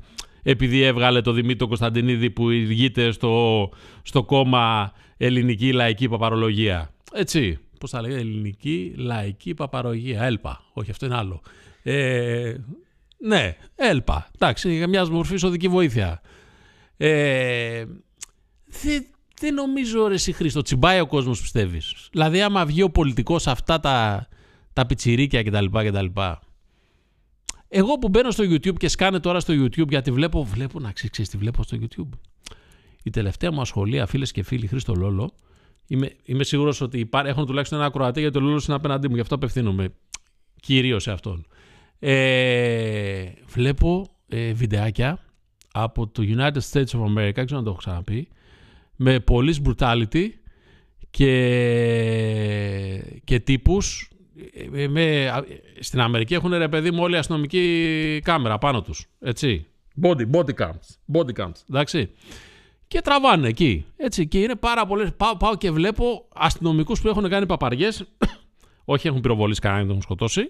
επειδή 0.49 0.81
έβγαλε 0.81 1.21
το 1.21 1.31
Δημήτρη 1.31 1.67
Κωνσταντινίδη 1.67 2.29
που 2.29 2.49
ηγείται 2.49 3.11
στο, 3.11 3.69
στο 4.01 4.23
κόμμα 4.23 4.91
Ελληνική 5.17 5.71
Λαϊκή 5.71 6.09
Παπαρολογία. 6.09 6.93
Έτσι, 7.13 7.59
πώς 7.79 7.89
θα 7.89 8.01
λέγεται, 8.01 8.19
Ελληνική 8.19 8.93
Λαϊκή 8.97 9.53
Παπαρολογία, 9.53 10.23
ΕΛΠΑ. 10.23 10.61
Όχι, 10.73 10.91
αυτό 10.91 11.05
είναι 11.05 11.15
άλλο. 11.15 11.41
Ε, 11.83 12.55
ναι, 13.17 13.55
ΕΛΠΑ. 13.75 14.27
Εντάξει, 14.35 14.75
είναι 14.75 14.87
μιας 14.87 15.09
μορφής 15.09 15.43
οδική 15.43 15.67
βοήθεια. 15.67 16.21
Ε, 16.97 17.85
δεν, 18.65 19.05
δεν 19.39 19.53
νομίζω 19.53 20.07
ρε 20.07 20.13
εσύ 20.13 20.31
Χρήστο, 20.31 20.61
τσιμπάει 20.61 20.99
ο 20.99 21.07
κόσμος 21.07 21.41
πιστεύεις. 21.41 22.07
Δηλαδή 22.11 22.41
άμα 22.41 22.65
βγει 22.65 22.81
ο 22.81 22.89
πολιτικός 22.89 23.47
αυτά 23.47 23.79
τα, 23.79 24.27
τα 24.73 24.85
πιτσιρίκια 24.85 25.43
κτλ. 25.43 25.65
κτλ. 25.65 26.05
Εγώ 27.69 27.97
που 27.97 28.09
μπαίνω 28.09 28.31
στο 28.31 28.43
YouTube 28.43 28.77
και 28.77 28.87
σκάνε 28.87 29.19
τώρα 29.19 29.39
στο 29.39 29.53
YouTube 29.53 29.87
γιατί 29.89 30.11
βλέπω, 30.11 30.43
βλέπω 30.43 30.79
να 30.79 30.91
ξέρεις, 30.91 31.11
ξέρεις 31.11 31.31
τι 31.31 31.37
βλέπω 31.37 31.63
στο 31.63 31.77
YouTube. 31.81 32.17
Η 33.03 33.09
τελευταία 33.09 33.51
μου 33.51 33.61
ασχολία, 33.61 34.05
φίλες 34.05 34.31
και 34.31 34.43
φίλοι, 34.43 34.67
Χρήστο 34.67 34.93
Λόλο, 34.93 35.31
είμαι, 35.87 36.15
είμαι 36.23 36.43
σίγουρος 36.43 36.81
ότι 36.81 36.99
υπά, 36.99 37.27
έχουν 37.27 37.45
τουλάχιστον 37.45 37.77
ένα 37.77 37.87
ακροατή 37.87 38.19
γιατί 38.19 38.37
ο 38.37 38.41
Λόλος 38.41 38.65
είναι 38.65 38.75
απέναντί 38.75 39.07
μου, 39.07 39.15
γι' 39.15 39.21
αυτό 39.21 39.35
απευθύνομαι 39.35 39.93
κυρίως 40.59 41.03
σε 41.03 41.11
αυτόν. 41.11 41.45
Ε, 41.99 43.31
βλέπω 43.47 44.07
ε, 44.27 44.51
βιντεάκια 44.51 45.19
από 45.71 46.07
το 46.07 46.23
United 46.25 46.61
States 46.71 46.99
of 46.99 47.03
America, 47.03 47.31
δεν 47.35 47.45
ξέρω 47.45 47.57
αν 47.57 47.63
το 47.63 47.69
έχω 47.69 47.79
ξαναπεί, 47.79 48.27
με 48.95 49.23
police 49.27 49.61
brutality 49.67 50.27
και, 51.09 51.31
και 53.23 53.39
τύπους 53.39 54.09
ε, 54.11 54.18
με, 54.89 55.33
στην 55.79 55.99
Αμερική 55.99 56.33
έχουν 56.33 56.53
ρε 56.53 56.67
παιδί 56.67 56.91
μου 56.91 57.03
όλη 57.03 57.15
η 57.15 57.17
αστυνομική 57.17 58.21
κάμερα 58.23 58.57
πάνω 58.57 58.81
τους, 58.81 59.05
έτσι. 59.19 59.67
Body, 60.01 60.29
body 60.31 60.53
cams, 60.59 61.13
body 61.13 61.33
cams, 61.39 61.51
εντάξει. 61.69 62.09
Και 62.87 63.01
τραβάνε 63.01 63.47
εκεί, 63.47 63.85
έτσι. 63.97 64.27
Και 64.27 64.39
είναι 64.39 64.55
πάρα 64.55 64.85
πολλές, 64.85 65.13
πάω, 65.17 65.37
πάω 65.37 65.55
και 65.57 65.71
βλέπω 65.71 66.27
αστυνομικούς 66.33 67.01
που 67.01 67.07
έχουν 67.07 67.29
κάνει 67.29 67.45
παπαριές, 67.45 68.05
όχι 68.85 69.07
έχουν 69.07 69.21
πυροβολήσει 69.21 69.59
κανέναν 69.61 69.85
να 69.85 69.91
τον 69.91 70.01
σκοτώσει, 70.01 70.49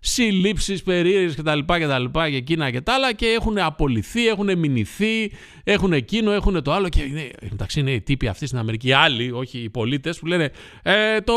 συλλήψεις 0.00 0.82
περίεργες 0.82 1.34
κτλ. 1.34 1.58
κτλ. 1.66 2.04
και 2.12 2.36
εκείνα 2.36 2.70
και 2.70 2.80
τα 2.80 2.94
άλλα 2.94 3.12
και 3.12 3.26
έχουν 3.26 3.58
απολυθεί, 3.58 4.28
έχουν 4.28 4.58
μηνυθεί, 4.58 5.32
έχουν 5.64 5.92
εκείνο, 5.92 6.32
έχουν 6.32 6.62
το 6.62 6.72
άλλο. 6.72 6.88
Και 6.88 7.02
είναι, 7.02 7.30
μεταξύ 7.50 7.80
είναι 7.80 7.90
οι 7.90 8.00
τύποι 8.00 8.28
αυτοί 8.28 8.46
στην 8.46 8.58
Αμερική, 8.58 8.88
οι 8.88 8.92
άλλοι, 8.92 9.30
όχι 9.30 9.58
οι 9.58 9.70
πολίτες, 9.70 10.18
που 10.18 10.26
λένε 10.26 10.50
ε, 10.82 11.20
το, 11.20 11.32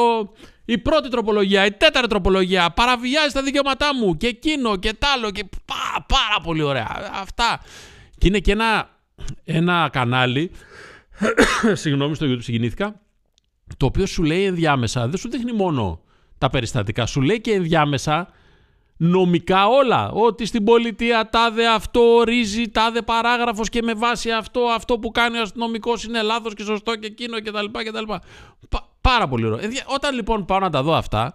η 0.66 0.78
πρώτη 0.78 1.10
τροπολογία, 1.10 1.66
η 1.66 1.72
τέταρτη 1.72 2.10
τροπολογία 2.10 2.70
παραβιάζει 2.70 3.34
τα 3.34 3.44
δικαιώματά 3.44 3.96
μου 3.96 4.18
και 4.18 4.28
εκείνο 4.28 4.76
και 4.76 4.94
τ' 4.94 5.06
άλλο. 5.16 5.32
Και 5.32 5.44
πάρα, 5.66 6.06
πάρα 6.08 6.42
πολύ 6.44 6.62
ωραία. 6.62 7.12
Αυτά. 7.14 7.62
Και 8.18 8.28
είναι 8.28 8.40
και 8.40 8.52
ένα, 8.52 8.90
ένα 9.44 9.90
κανάλι, 9.92 10.52
συγγνώμη, 11.74 12.16
στο 12.16 12.26
YouTube 12.30 12.44
συγκινήθηκα, 12.44 13.02
το 13.78 13.86
οποίο 13.86 14.06
σου 14.06 14.24
λέει 14.24 14.44
ενδιάμεσα, 14.44 15.08
δεν 15.08 15.18
σου 15.18 15.30
δείχνει 15.30 15.52
μόνο 15.52 16.02
τα 16.38 16.50
περιστατικά, 16.50 17.06
σου 17.06 17.22
λέει 17.22 17.42
και 17.42 17.52
ενδιάμεσα 17.52 18.34
νομικά 19.04 19.68
όλα. 19.68 20.10
Ότι 20.12 20.46
στην 20.46 20.64
πολιτεία 20.64 21.30
τάδε 21.30 21.68
αυτό 21.68 22.00
ορίζει, 22.16 22.70
τάδε 22.70 23.02
παράγραφος 23.02 23.70
και 23.70 23.82
με 23.82 23.94
βάση 23.94 24.32
αυτό, 24.32 24.60
αυτό 24.62 25.00
που 25.00 25.12
κάνει 25.12 25.38
ο 25.38 25.42
αστυνομικός 25.42 26.04
είναι 26.04 26.22
λάθος 26.22 26.54
και 26.54 26.64
σωστό 26.64 26.96
και 26.96 27.06
εκείνο 27.08 27.38
κτλ. 27.42 27.66
κτλ. 27.84 28.04
Πα, 28.70 28.90
πάρα 29.02 29.28
πολύ 29.28 29.46
ωραίο. 29.46 29.58
Ενδια- 29.62 29.86
Όταν 29.88 30.16
λοιπόν 30.16 30.46
πάω 30.46 30.60
να 30.60 30.70
τα 30.70 30.84
δω 30.84 30.94
αυτά, 30.96 31.34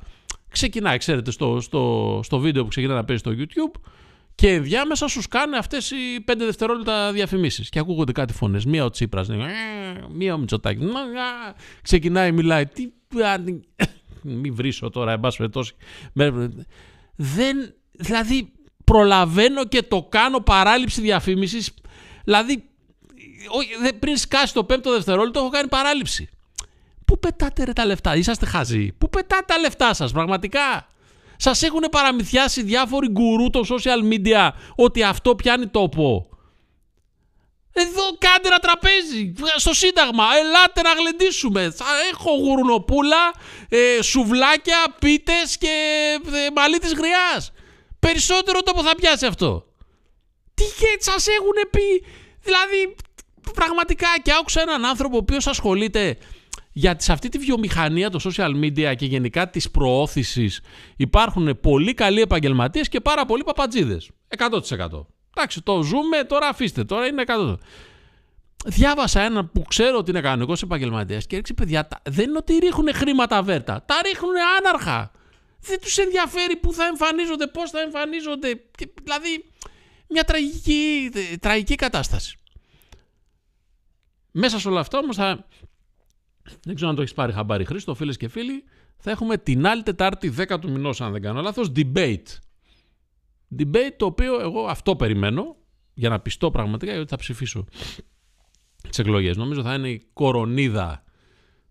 ξεκινάει, 0.51 0.99
ξέρετε, 0.99 1.31
στο, 1.31 1.61
στο, 1.61 2.21
στο 2.25 2.39
βίντεο 2.39 2.63
που 2.63 2.69
ξεκινάει 2.69 2.97
να 2.97 3.05
παίζει 3.05 3.23
στο 3.23 3.33
YouTube 3.37 3.81
και 4.35 4.53
ενδιάμεσα 4.53 5.09
σου 5.09 5.23
σκάνε 5.23 5.57
αυτές 5.57 5.91
οι 5.91 6.25
5 6.33 6.35
δευτερόλεπτα 6.39 7.13
διαφημίσεις 7.13 7.69
και 7.69 7.79
ακούγονται 7.79 8.13
κάτι 8.13 8.33
φωνές. 8.33 8.65
Μία 8.65 8.85
ο 8.85 8.91
Τσίπρας, 8.91 9.29
λέει, 9.29 9.39
«Ε, 9.41 9.45
μία 10.13 10.35
ο 10.35 10.39
Μητσοτάκης, 10.39 10.91
«Μα, 10.91 11.01
α». 11.01 11.55
ξεκινάει, 11.83 12.33
μιλάει, 12.33 12.67
τι, 12.67 12.83
α, 13.23 13.37
μην 14.23 14.55
βρίσω 14.55 14.91
τώρα, 14.91 15.13
εν 15.13 15.21
πάση 15.21 15.37
περιπτώσει. 15.37 15.75
Με- 16.13 16.67
Δεν, 17.21 17.75
δηλαδή, 17.93 18.53
προλαβαίνω 18.85 19.65
και 19.65 19.83
το 19.83 20.03
κάνω 20.03 20.41
παράληψη 20.41 21.01
διαφήμισης, 21.01 21.75
δηλαδή, 22.25 22.65
όχι, 23.49 23.69
δεν- 23.81 23.99
πριν 23.99 24.17
σκάσει 24.17 24.53
το 24.55 24.65
πέμπτο 24.65 24.91
δευτερόλεπτο 24.93 25.39
έχω 25.39 25.49
κάνει 25.49 25.69
παράληψη. 25.69 26.29
Πού 27.05 27.19
πετάτε 27.19 27.65
ρε 27.65 27.73
τα 27.73 27.85
λεφτά, 27.87 28.17
είσαστε 28.17 28.47
χαζοί. 28.47 28.93
Πού 28.99 29.09
πετάτε 29.11 29.45
τα 29.47 29.59
λεφτά 29.59 29.95
σας, 29.95 30.13
πραγματικά; 30.13 30.87
Σας 31.41 31.63
έχουν 31.63 31.81
παραμυθιάσει 31.91 32.63
διάφοροι 32.63 33.09
γκουρού 33.09 33.51
των 33.51 33.65
social 33.65 34.13
media 34.13 34.49
ότι 34.77 35.03
αυτό 35.03 35.35
πιάνει 35.35 35.67
τόπο. 35.67 36.29
Εδώ 37.81 38.03
κάντε 38.19 38.49
ένα 38.49 38.59
τραπέζι 38.59 39.33
στο 39.57 39.75
Σύνταγμα. 39.75 40.25
Ελάτε 40.41 40.83
να 40.83 40.93
γλεντήσουμε. 40.93 41.71
Θα 41.71 41.85
έχω 42.13 42.31
γουρνοπούλα, 42.31 43.33
ε, 43.69 44.03
σουβλάκια, 44.03 44.97
πίτες 44.99 45.59
και 45.59 45.75
ε, 46.27 46.51
μαλλί 46.55 46.79
της 46.79 46.93
γριάς. 46.93 47.53
Περισσότερο 47.99 48.63
τόπο 48.63 48.83
θα 48.83 48.95
πιάσει 48.95 49.27
αυτό. 49.27 49.67
Τι 50.55 50.65
και 50.65 50.97
σας 50.99 51.27
έχουν 51.27 51.71
πει. 51.71 52.07
Δηλαδή, 52.43 52.95
πραγματικά 53.55 54.09
και 54.23 54.33
άκουσα 54.41 54.61
έναν 54.61 54.85
άνθρωπο 54.85 55.17
ο 55.17 55.19
οποίος 55.19 55.47
ασχολείται 55.47 56.17
γιατί 56.79 57.05
σε 57.05 57.13
αυτή 57.13 57.29
τη 57.29 57.39
βιομηχανία 57.39 58.11
των 58.11 58.21
social 58.25 58.65
media 58.65 58.95
και 58.97 59.07
γενικά 59.07 59.51
της 59.51 59.71
προώθησης 59.71 60.61
υπάρχουν 60.97 61.61
πολύ 61.61 61.95
καλοί 61.95 62.21
επαγγελματίες 62.21 62.89
και 62.89 63.01
πάρα 63.01 63.25
πολλοί 63.25 63.43
παπατζίδες. 63.45 64.11
100%. 64.37 65.18
Εντάξει, 65.37 65.63
το 65.63 65.83
ζούμε, 65.83 66.25
τώρα 66.25 66.49
αφήστε, 66.49 66.85
τώρα 66.85 67.07
είναι 67.07 67.25
100%. 67.27 67.55
Διάβασα 68.67 69.21
έναν 69.21 69.51
που 69.53 69.63
ξέρω 69.63 69.99
ότι 69.99 70.11
είναι 70.11 70.21
κανονικός 70.21 70.63
επαγγελματίας 70.63 71.27
και 71.27 71.35
έριξε 71.35 71.55
παιδιά, 71.55 71.89
τα- 71.89 72.01
δεν 72.09 72.29
είναι 72.29 72.39
ότι 72.39 72.53
ρίχνουν 72.59 72.95
χρήματα 72.95 73.43
βέρτα. 73.43 73.83
Τα 73.87 73.95
ρίχνουν 74.05 74.33
άναρχα. 74.59 75.11
Δεν 75.61 75.81
τους 75.81 75.97
ενδιαφέρει 75.99 76.57
πού 76.57 76.73
θα 76.73 76.85
εμφανίζονται, 76.87 77.47
πώς 77.47 77.71
θα 77.71 77.81
εμφανίζονται. 77.81 78.55
Και, 78.77 78.89
δηλαδή, 79.03 79.45
μια 80.09 80.25
τραγική, 80.25 81.11
τραγική 81.41 81.75
κατάσταση. 81.75 82.37
Μέσα 84.31 84.59
σε 84.59 84.69
όλα 84.69 84.81
αυτά 84.81 84.99
όμως 84.99 85.17
θα. 85.17 85.47
Δεν 86.65 86.75
ξέρω 86.75 86.91
αν 86.91 86.97
το 86.97 87.03
έχεις 87.03 87.15
πάρει 87.15 87.33
χαμπάρι 87.33 87.65
Χρήστο, 87.65 87.95
φίλες 87.95 88.17
και 88.17 88.29
φίλοι. 88.29 88.65
Θα 88.99 89.11
έχουμε 89.11 89.39
την 89.39 89.67
άλλη 89.67 89.83
Τετάρτη 89.83 90.29
10 90.29 90.59
του 90.61 90.71
μηνός, 90.71 91.01
αν 91.01 91.13
δεν 91.13 91.23
κάνω 91.23 91.41
λάθος, 91.41 91.73
debate. 91.77 92.23
Debate 93.59 93.93
το 93.97 94.07
οποίο 94.07 94.41
εγώ 94.41 94.67
αυτό 94.67 94.97
περιμένω 94.97 95.57
για 95.95 96.09
να 96.09 96.21
πιστώ 96.21 96.51
πραγματικά 96.51 96.99
ότι 96.99 97.09
θα 97.09 97.17
ψηφίσω 97.17 97.65
τις 98.89 98.99
εκλογές. 98.99 99.37
Νομίζω 99.37 99.63
θα 99.63 99.75
είναι 99.75 99.89
η 99.89 100.03
κορονίδα. 100.13 101.03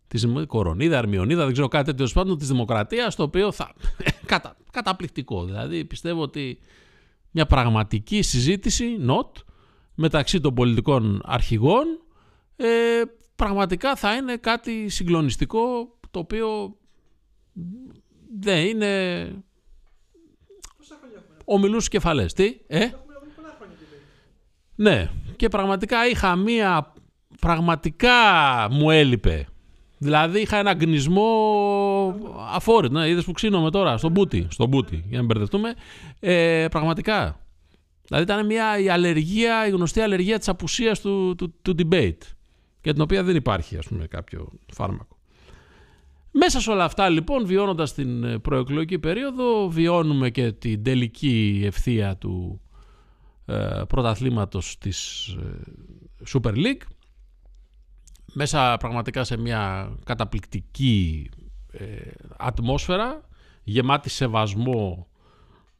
Της, 0.07 0.27
κορονίδα, 0.47 0.97
αρμιονίδα, 0.97 1.43
δεν 1.43 1.53
ξέρω 1.53 1.67
κάτι 1.67 1.85
τέτοιος 1.85 2.13
τέλο 2.13 2.23
πάντων 2.23 2.37
της 2.39 2.47
δημοκρατίας, 2.47 3.15
το 3.15 3.23
οποίο 3.23 3.51
θα. 3.51 3.73
Κατα, 4.25 4.57
καταπληκτικό. 4.71 5.45
Δηλαδή 5.45 5.85
πιστεύω 5.85 6.21
ότι 6.21 6.59
μια 7.31 7.45
πραγματική 7.45 8.21
συζήτηση, 8.21 8.97
not, 9.07 9.31
μεταξύ 9.95 10.39
των 10.39 10.53
πολιτικών 10.53 11.21
αρχηγών, 11.25 11.85
ε, 12.55 13.01
πραγματικά 13.35 13.95
θα 13.95 14.15
είναι 14.15 14.37
κάτι 14.37 14.89
συγκλονιστικό 14.89 15.97
το 16.11 16.19
οποίο 16.19 16.77
δεν 18.39 18.65
είναι 18.65 19.27
ομιλούς 21.49 21.87
κεφαλές. 21.87 22.33
Τι, 22.33 22.57
ε; 22.67 22.89
Ναι, 24.75 25.09
και 25.35 25.47
πραγματικά 25.47 26.07
είχα 26.07 26.35
μία, 26.35 26.93
πραγματικά 27.39 28.13
μου 28.71 28.91
έλειπε 28.91 29.47
Δηλαδή 29.97 30.41
είχα 30.41 30.57
ένα 30.57 30.73
γκνισμό 30.73 31.25
αφόρητο. 32.53 32.99
Ναι, 32.99 33.09
είδες 33.09 33.25
που 33.25 33.31
ξύνομαι 33.31 33.71
τώρα, 33.71 33.97
στον 33.97 34.11
μπούτι, 34.11 34.47
στον 34.49 34.67
μπούτι, 34.67 34.95
για 34.95 35.05
να 35.11 35.17
μην 35.17 35.25
μπερδευτούμε. 35.25 35.73
Ε, 36.19 36.67
πραγματικά. 36.71 37.39
Δηλαδή 38.07 38.23
ήταν 38.23 38.45
μια 38.45 38.79
η 38.79 38.89
αλλεργία, 38.89 39.67
η 39.67 39.69
γνωστή 39.69 40.01
αλλεργία 40.01 40.37
της 40.37 40.47
απουσίας 40.47 41.01
του, 41.01 41.35
του, 41.35 41.53
του 41.61 41.75
debate 41.77 42.21
για 42.81 42.93
την 42.93 43.01
οποία 43.01 43.23
δεν 43.23 43.35
υπάρχει 43.35 43.77
ας 43.77 43.85
πούμε 43.85 44.07
κάποιο 44.07 44.51
φάρμακο. 44.73 45.16
Μέσα 46.39 46.59
σε 46.59 46.71
όλα 46.71 46.83
αυτά 46.83 47.09
λοιπόν 47.09 47.45
βιώνοντας 47.45 47.93
την 47.93 48.23
ε, 48.23 48.39
προεκλογική 48.39 48.99
περίοδο 48.99 49.69
βιώνουμε 49.69 50.29
και 50.29 50.51
την 50.51 50.83
τελική 50.83 51.61
ευθεία 51.65 52.15
του 52.17 52.61
ε, 53.45 53.81
πρωταθλήματος 53.87 54.77
της 54.77 55.27
ε, 55.27 55.59
Super 56.33 56.53
League. 56.53 56.81
Μέσα 58.33 58.77
πραγματικά 58.79 59.23
σε 59.23 59.37
μια 59.37 59.91
καταπληκτική 60.05 61.29
ε, 61.71 61.85
ατμόσφαιρα 62.37 63.29
γεμάτη 63.63 64.09
σεβασμό 64.09 65.07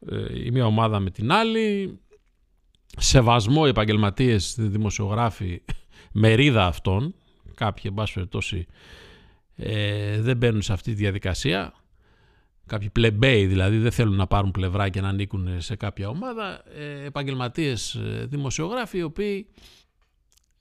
ε, 0.10 0.44
η 0.46 0.52
μία 0.52 0.66
ομάδα 0.66 1.00
με 1.00 1.10
την 1.10 1.32
άλλη 1.32 2.00
σεβασμό 2.98 3.62
οι 3.66 3.70
επαγγελματίες 3.70 4.56
δημοσιογράφοι 4.60 5.62
μερίδα 6.22 6.66
αυτών. 6.66 7.16
Κάποιοι 7.56 7.84
εν 7.86 7.94
πάση 7.94 8.14
περιπτώσει 8.14 8.68
ε, 9.58 10.22
δεν 10.22 10.38
μπαίνουν 10.38 10.62
σε 10.62 10.74
αυτή 10.74 10.92
τη 10.92 10.98
διαδικασία 10.98 11.74
κάποιοι 12.66 12.90
πλεμπέοι 12.90 13.46
δηλαδή 13.46 13.78
δεν 13.78 13.92
θέλουν 13.92 14.16
να 14.16 14.28
πάρουν 14.28 14.52
πλευρά 14.52 14.90
και 14.90 15.02
να 15.02 15.08
ανήκουν 15.08 15.62
σε 15.62 15.76
κάποια 15.76 16.10
ομάδα 16.10 16.64
ε, 16.78 17.06
επαγγελματίες 17.06 17.94
ε, 17.94 18.26
δημοσιογράφοι 18.26 18.98
οι 18.98 19.04
οποίοι 19.04 19.48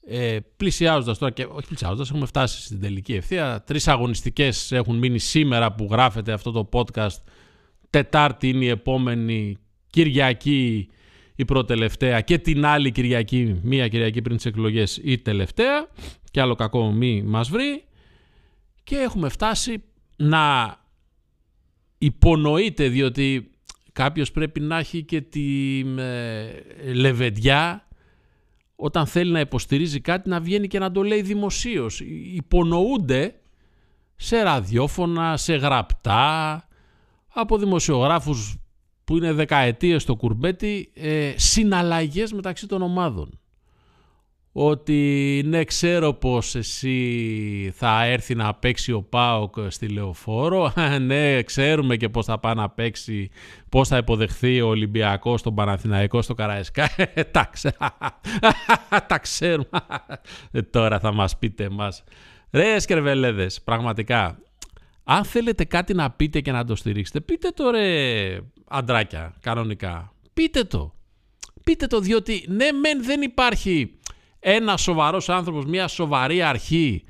ε, 0.08 0.38
πλησιάζοντας 0.56 1.18
τώρα 1.18 1.32
και 1.32 1.44
όχι 1.44 1.66
πλησιάζοντας, 1.66 2.10
έχουμε 2.10 2.26
φτάσει 2.26 2.62
στην 2.62 2.80
τελική 2.80 3.14
ευθεία. 3.14 3.62
Τρεις 3.66 3.88
αγωνιστικές 3.88 4.72
έχουν 4.72 4.98
μείνει 4.98 5.18
σήμερα 5.18 5.72
που 5.72 5.88
γράφεται 5.90 6.32
αυτό 6.32 6.50
το 6.50 6.68
podcast. 6.72 7.22
Τετάρτη 7.90 8.48
είναι 8.48 8.64
η 8.64 8.68
επόμενη, 8.68 9.56
Κυριακή 9.90 10.88
η 11.36 11.44
προτελευταία 11.44 12.20
και 12.20 12.38
την 12.38 12.66
άλλη 12.66 12.92
Κυριακή, 12.92 13.60
μία 13.62 13.88
Κυριακή 13.88 14.22
πριν 14.22 14.36
τις 14.36 14.46
εκλογές 14.46 15.00
η 15.02 15.18
τελευταία. 15.18 15.88
Και 16.30 16.40
άλλο 16.40 16.54
κακό 16.54 16.92
μη 16.92 17.22
μας 17.22 17.48
βρει. 17.48 17.84
Και 18.86 18.96
έχουμε 18.96 19.28
φτάσει 19.28 19.82
να 20.16 20.76
υπονοείται 21.98 22.88
διότι 22.88 23.50
κάποιος 23.92 24.30
πρέπει 24.30 24.60
να 24.60 24.78
έχει 24.78 25.02
και 25.02 25.20
τη 25.20 25.78
ε, 25.98 26.92
λεβεντιά 26.92 27.88
όταν 28.76 29.06
θέλει 29.06 29.32
να 29.32 29.40
υποστηρίζει 29.40 30.00
κάτι 30.00 30.28
να 30.28 30.40
βγαίνει 30.40 30.66
και 30.66 30.78
να 30.78 30.90
το 30.90 31.02
λέει 31.02 31.22
δημοσίως. 31.22 32.00
Υπονοούνται 32.34 33.40
σε 34.16 34.42
ραδιόφωνα, 34.42 35.36
σε 35.36 35.56
γραπτά, 35.56 36.64
από 37.28 37.58
δημοσιογράφους 37.58 38.56
που 39.04 39.16
είναι 39.16 39.32
δεκαετίες 39.32 40.02
στο 40.02 40.16
κουρμπέτι, 40.16 40.90
ε, 40.94 41.32
συναλλαγές 41.36 42.32
μεταξύ 42.32 42.66
των 42.66 42.82
ομάδων 42.82 43.38
ότι 44.58 45.42
ναι 45.46 45.64
ξέρω 45.64 46.12
πως 46.12 46.54
εσύ 46.54 47.72
θα 47.74 48.04
έρθει 48.04 48.34
να 48.34 48.54
παίξει 48.54 48.92
ο 48.92 49.02
Πάοκ 49.02 49.54
στη 49.68 49.88
Λεωφόρο, 49.88 50.72
ναι 51.06 51.42
ξέρουμε 51.42 51.96
και 51.96 52.08
πως 52.08 52.24
θα 52.24 52.38
πάει 52.38 52.54
να 52.54 52.70
παίξει, 52.70 53.30
πως 53.68 53.88
θα 53.88 53.96
υποδεχθεί 53.96 54.60
ο 54.60 54.68
Ολυμπιακός 54.68 55.40
στον 55.40 55.54
Παναθηναϊκό 55.54 56.22
στο 56.22 56.34
Καραϊσκά, 56.34 56.88
τα 59.08 59.18
ξέρουμε, 59.18 59.68
ε, 60.50 60.62
τώρα 60.62 60.98
θα 60.98 61.12
μας 61.12 61.38
πείτε 61.38 61.68
μας. 61.68 62.04
Ρε 62.50 62.78
σκερβελέδες, 62.78 63.62
πραγματικά, 63.62 64.38
αν 65.04 65.24
θέλετε 65.24 65.64
κάτι 65.64 65.94
να 65.94 66.10
πείτε 66.10 66.40
και 66.40 66.52
να 66.52 66.64
το 66.64 66.74
στηρίξετε, 66.74 67.20
πείτε 67.20 67.50
το 67.50 67.70
ρε 67.70 68.38
αντράκια 68.68 69.34
κανονικά, 69.40 70.12
πείτε 70.32 70.64
το. 70.64 70.94
Πείτε 71.64 71.86
το 71.86 72.00
διότι 72.00 72.44
ναι 72.48 72.72
μεν 72.72 73.04
δεν 73.04 73.22
υπάρχει 73.22 73.95
ένας 74.48 74.82
σοβαρός 74.82 75.28
άνθρωπος, 75.28 75.64
μια 75.64 75.88
σοβαρή 75.88 76.42
αρχή 76.42 77.04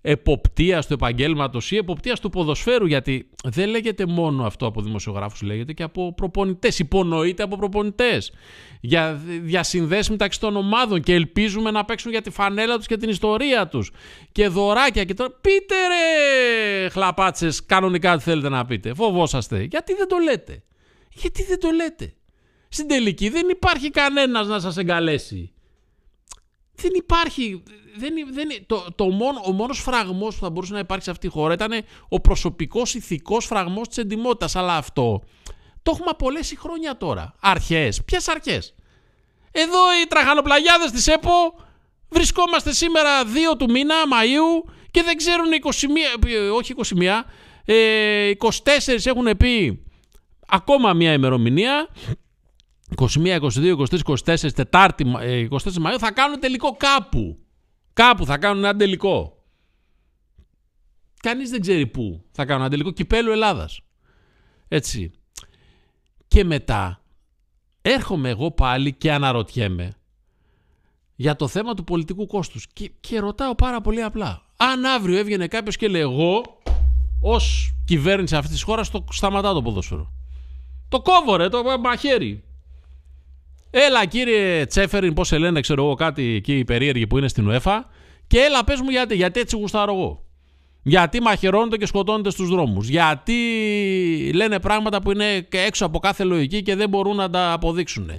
εποπτείας 0.00 0.86
του 0.86 0.92
επαγγέλματος 0.92 1.70
ή 1.70 1.76
εποπτείας 1.76 2.20
του 2.20 2.30
ποδοσφαίρου, 2.30 2.86
γιατί 2.86 3.30
δεν 3.44 3.68
λέγεται 3.68 4.06
μόνο 4.06 4.44
αυτό 4.46 4.66
από 4.66 4.82
δημοσιογράφους, 4.82 5.42
λέγεται 5.42 5.72
και 5.72 5.82
από 5.82 6.14
προπονητές. 6.14 6.78
Υπονοείται 6.78 7.42
από 7.42 7.56
προπονητές. 7.56 8.32
Για 8.80 9.22
διασυνδέσεις 9.42 10.10
μεταξύ 10.10 10.40
των 10.40 10.56
ομάδων 10.56 11.00
και 11.00 11.14
ελπίζουμε 11.14 11.70
να 11.70 11.84
παίξουν 11.84 12.10
για 12.10 12.22
τη 12.22 12.30
φανέλα 12.30 12.76
τους 12.76 12.86
και 12.86 12.96
την 12.96 13.08
ιστορία 13.08 13.68
τους. 13.68 13.90
Και 14.32 14.48
δωράκια 14.48 15.04
και 15.04 15.14
τώρα. 15.14 15.30
Πείτε 15.40 15.74
ρε 15.88 16.88
χλαπάτσες, 16.88 17.66
κανονικά 17.66 18.16
τι 18.16 18.22
θέλετε 18.22 18.48
να 18.48 18.64
πείτε. 18.64 18.94
Φοβόσαστε. 18.94 19.62
Γιατί 19.62 19.94
δεν 19.94 20.08
το 20.08 20.16
λέτε. 20.16 20.62
Γιατί 21.12 21.42
δεν 21.42 21.60
το 21.60 21.70
λέτε. 21.70 22.14
Στην 22.68 22.88
τελική 22.88 23.28
δεν 23.28 23.48
υπάρχει 23.48 23.90
κανένας 23.90 24.46
να 24.46 24.60
σας 24.60 24.76
εγκαλέσει 24.76 25.50
δεν 26.76 26.90
υπάρχει. 26.94 27.62
Δεν, 27.98 28.14
δεν, 28.32 28.48
το, 28.66 28.86
το 28.94 29.08
μόνο, 29.08 29.40
ο 29.44 29.52
μόνος 29.52 29.80
φραγμός 29.80 30.34
που 30.34 30.40
θα 30.40 30.50
μπορούσε 30.50 30.72
να 30.72 30.78
υπάρξει 30.78 31.04
σε 31.04 31.10
αυτή 31.10 31.26
τη 31.26 31.32
χώρα 31.32 31.54
ήταν 31.54 31.72
ο 32.08 32.20
προσωπικός 32.20 32.94
ηθικός 32.94 33.46
φραγμός 33.46 33.88
της 33.88 33.98
εντιμότητας. 33.98 34.56
Αλλά 34.56 34.76
αυτό 34.76 35.22
το 35.82 35.90
έχουμε 35.94 36.10
απολέσει 36.10 36.56
χρόνια 36.58 36.96
τώρα. 36.96 37.34
Αρχές. 37.40 38.04
Ποιες 38.04 38.28
αρχές; 38.28 38.74
Εδώ 39.50 39.78
οι 40.02 40.06
τραχανοπλαγιάδες 40.06 40.90
της 40.90 41.06
ΕΠΟ 41.06 41.54
βρισκόμαστε 42.08 42.72
σήμερα 42.72 43.24
2 43.24 43.56
του 43.58 43.70
μήνα 43.70 43.94
Μαΐου 43.94 44.70
και 44.90 45.02
δεν 45.02 45.16
ξέρουν 45.16 45.52
21, 45.52 46.54
όχι 46.54 46.72
21, 46.72 47.24
ε, 47.64 48.30
24 48.38 49.06
έχουν 49.06 49.36
πει 49.36 49.84
ακόμα 50.48 50.92
μια 50.92 51.12
ημερομηνία 51.12 51.88
21, 52.94 53.40
22, 53.40 53.76
23, 53.76 53.98
24, 54.04 54.52
Τετάρτη, 54.54 55.04
24 55.50 55.56
Μαΐου 55.56 55.98
θα 55.98 56.12
κάνουν 56.12 56.40
τελικό 56.40 56.76
κάπου. 56.76 57.38
Κάπου 57.92 58.26
θα 58.26 58.38
κάνουν 58.38 58.64
ένα 58.64 58.76
τελικό. 58.76 59.44
Κανείς 61.22 61.50
δεν 61.50 61.60
ξέρει 61.60 61.86
πού 61.86 62.24
θα 62.30 62.44
κάνουν 62.44 62.60
ένα 62.60 62.70
τελικό. 62.70 62.90
Κυπέλου 62.90 63.30
Ελλάδας. 63.30 63.80
Έτσι. 64.68 65.10
Και 66.28 66.44
μετά 66.44 67.00
έρχομαι 67.82 68.28
εγώ 68.28 68.50
πάλι 68.50 68.92
και 68.92 69.12
αναρωτιέμαι 69.12 69.92
για 71.14 71.36
το 71.36 71.48
θέμα 71.48 71.74
του 71.74 71.84
πολιτικού 71.84 72.26
κόστους. 72.26 72.66
Και, 72.72 72.90
και 73.00 73.18
ρωτάω 73.18 73.54
πάρα 73.54 73.80
πολύ 73.80 74.02
απλά. 74.02 74.42
Αν 74.56 74.84
αύριο 74.84 75.18
έβγαινε 75.18 75.46
κάποιος 75.46 75.76
και 75.76 75.88
λέει 75.88 76.00
εγώ 76.00 76.42
ως 77.20 77.74
κυβέρνηση 77.84 78.36
αυτής 78.36 78.52
της 78.52 78.62
χώρας 78.62 78.90
το 78.90 79.04
σταματάω 79.10 79.54
το 79.54 79.62
ποδόσφαιρο. 79.62 80.12
Το 80.88 81.02
κόβω 81.02 81.36
ρε, 81.36 81.48
το 81.48 81.62
μαχαίρι. 81.78 82.44
Έλα 83.70 84.06
κύριε 84.06 84.66
Τσέφεριν, 84.66 85.14
πώς 85.14 85.28
σε 85.28 85.38
λένε, 85.38 85.60
ξέρω 85.60 85.84
εγώ 85.84 85.94
κάτι 85.94 86.34
εκεί 86.34 86.64
περίεργοι 86.64 87.06
που 87.06 87.18
είναι 87.18 87.28
στην 87.28 87.50
UEFA 87.50 87.80
και 88.26 88.38
έλα 88.38 88.64
πες 88.64 88.80
μου 88.80 88.90
γιατί, 88.90 89.14
γιατί 89.14 89.40
έτσι 89.40 89.56
γουστάρω 89.56 89.92
εγώ. 89.92 90.24
Γιατί 90.82 91.20
μαχαιρώνονται 91.20 91.76
και 91.76 91.86
σκοτώνονται 91.86 92.30
στους 92.30 92.48
δρόμους. 92.48 92.88
Γιατί 92.88 93.34
λένε 94.34 94.60
πράγματα 94.60 95.02
που 95.02 95.10
είναι 95.10 95.48
έξω 95.50 95.86
από 95.86 95.98
κάθε 95.98 96.24
λογική 96.24 96.62
και 96.62 96.74
δεν 96.76 96.88
μπορούν 96.88 97.16
να 97.16 97.30
τα 97.30 97.52
αποδείξουν. 97.52 98.10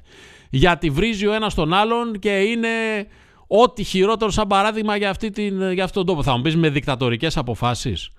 Γιατί 0.50 0.90
βρίζει 0.90 1.28
ο 1.28 1.34
ένας 1.34 1.54
τον 1.54 1.74
άλλον 1.74 2.20
και 2.20 2.30
είναι 2.30 2.68
ό,τι 3.48 3.84
χειρότερο 3.84 4.32
σαν 4.32 4.48
παράδειγμα 4.48 4.98
για, 4.98 5.10
αυτή 5.10 5.30
την, 5.30 5.72
για 5.72 5.84
αυτόν 5.84 6.06
τον 6.06 6.16
τόπο. 6.16 6.24
Θα 6.30 6.36
μου 6.36 6.42
πεις 6.42 6.56
με 6.56 6.70
δικτατορικές 6.70 7.38
αποφάσεις. 7.38 8.10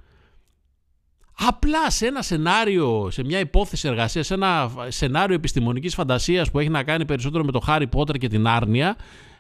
Απλά 1.41 1.91
σε 1.91 2.07
ένα 2.07 2.23
σενάριο, 2.23 3.09
σε 3.11 3.25
μια 3.25 3.39
υπόθεση 3.39 3.89
εργασίας, 3.89 4.27
σε 4.27 4.35
ένα 4.35 4.71
σενάριο 4.89 5.35
επιστημονικής 5.35 5.95
φαντασίας 5.95 6.51
που 6.51 6.59
έχει 6.59 6.69
να 6.69 6.83
κάνει 6.83 7.05
περισσότερο 7.05 7.45
με 7.45 7.53
το 7.53 7.61
Χάρι 7.61 7.87
Πότερ 7.87 8.17
και 8.17 8.29
την 8.29 8.47
άρνια, 8.47 8.97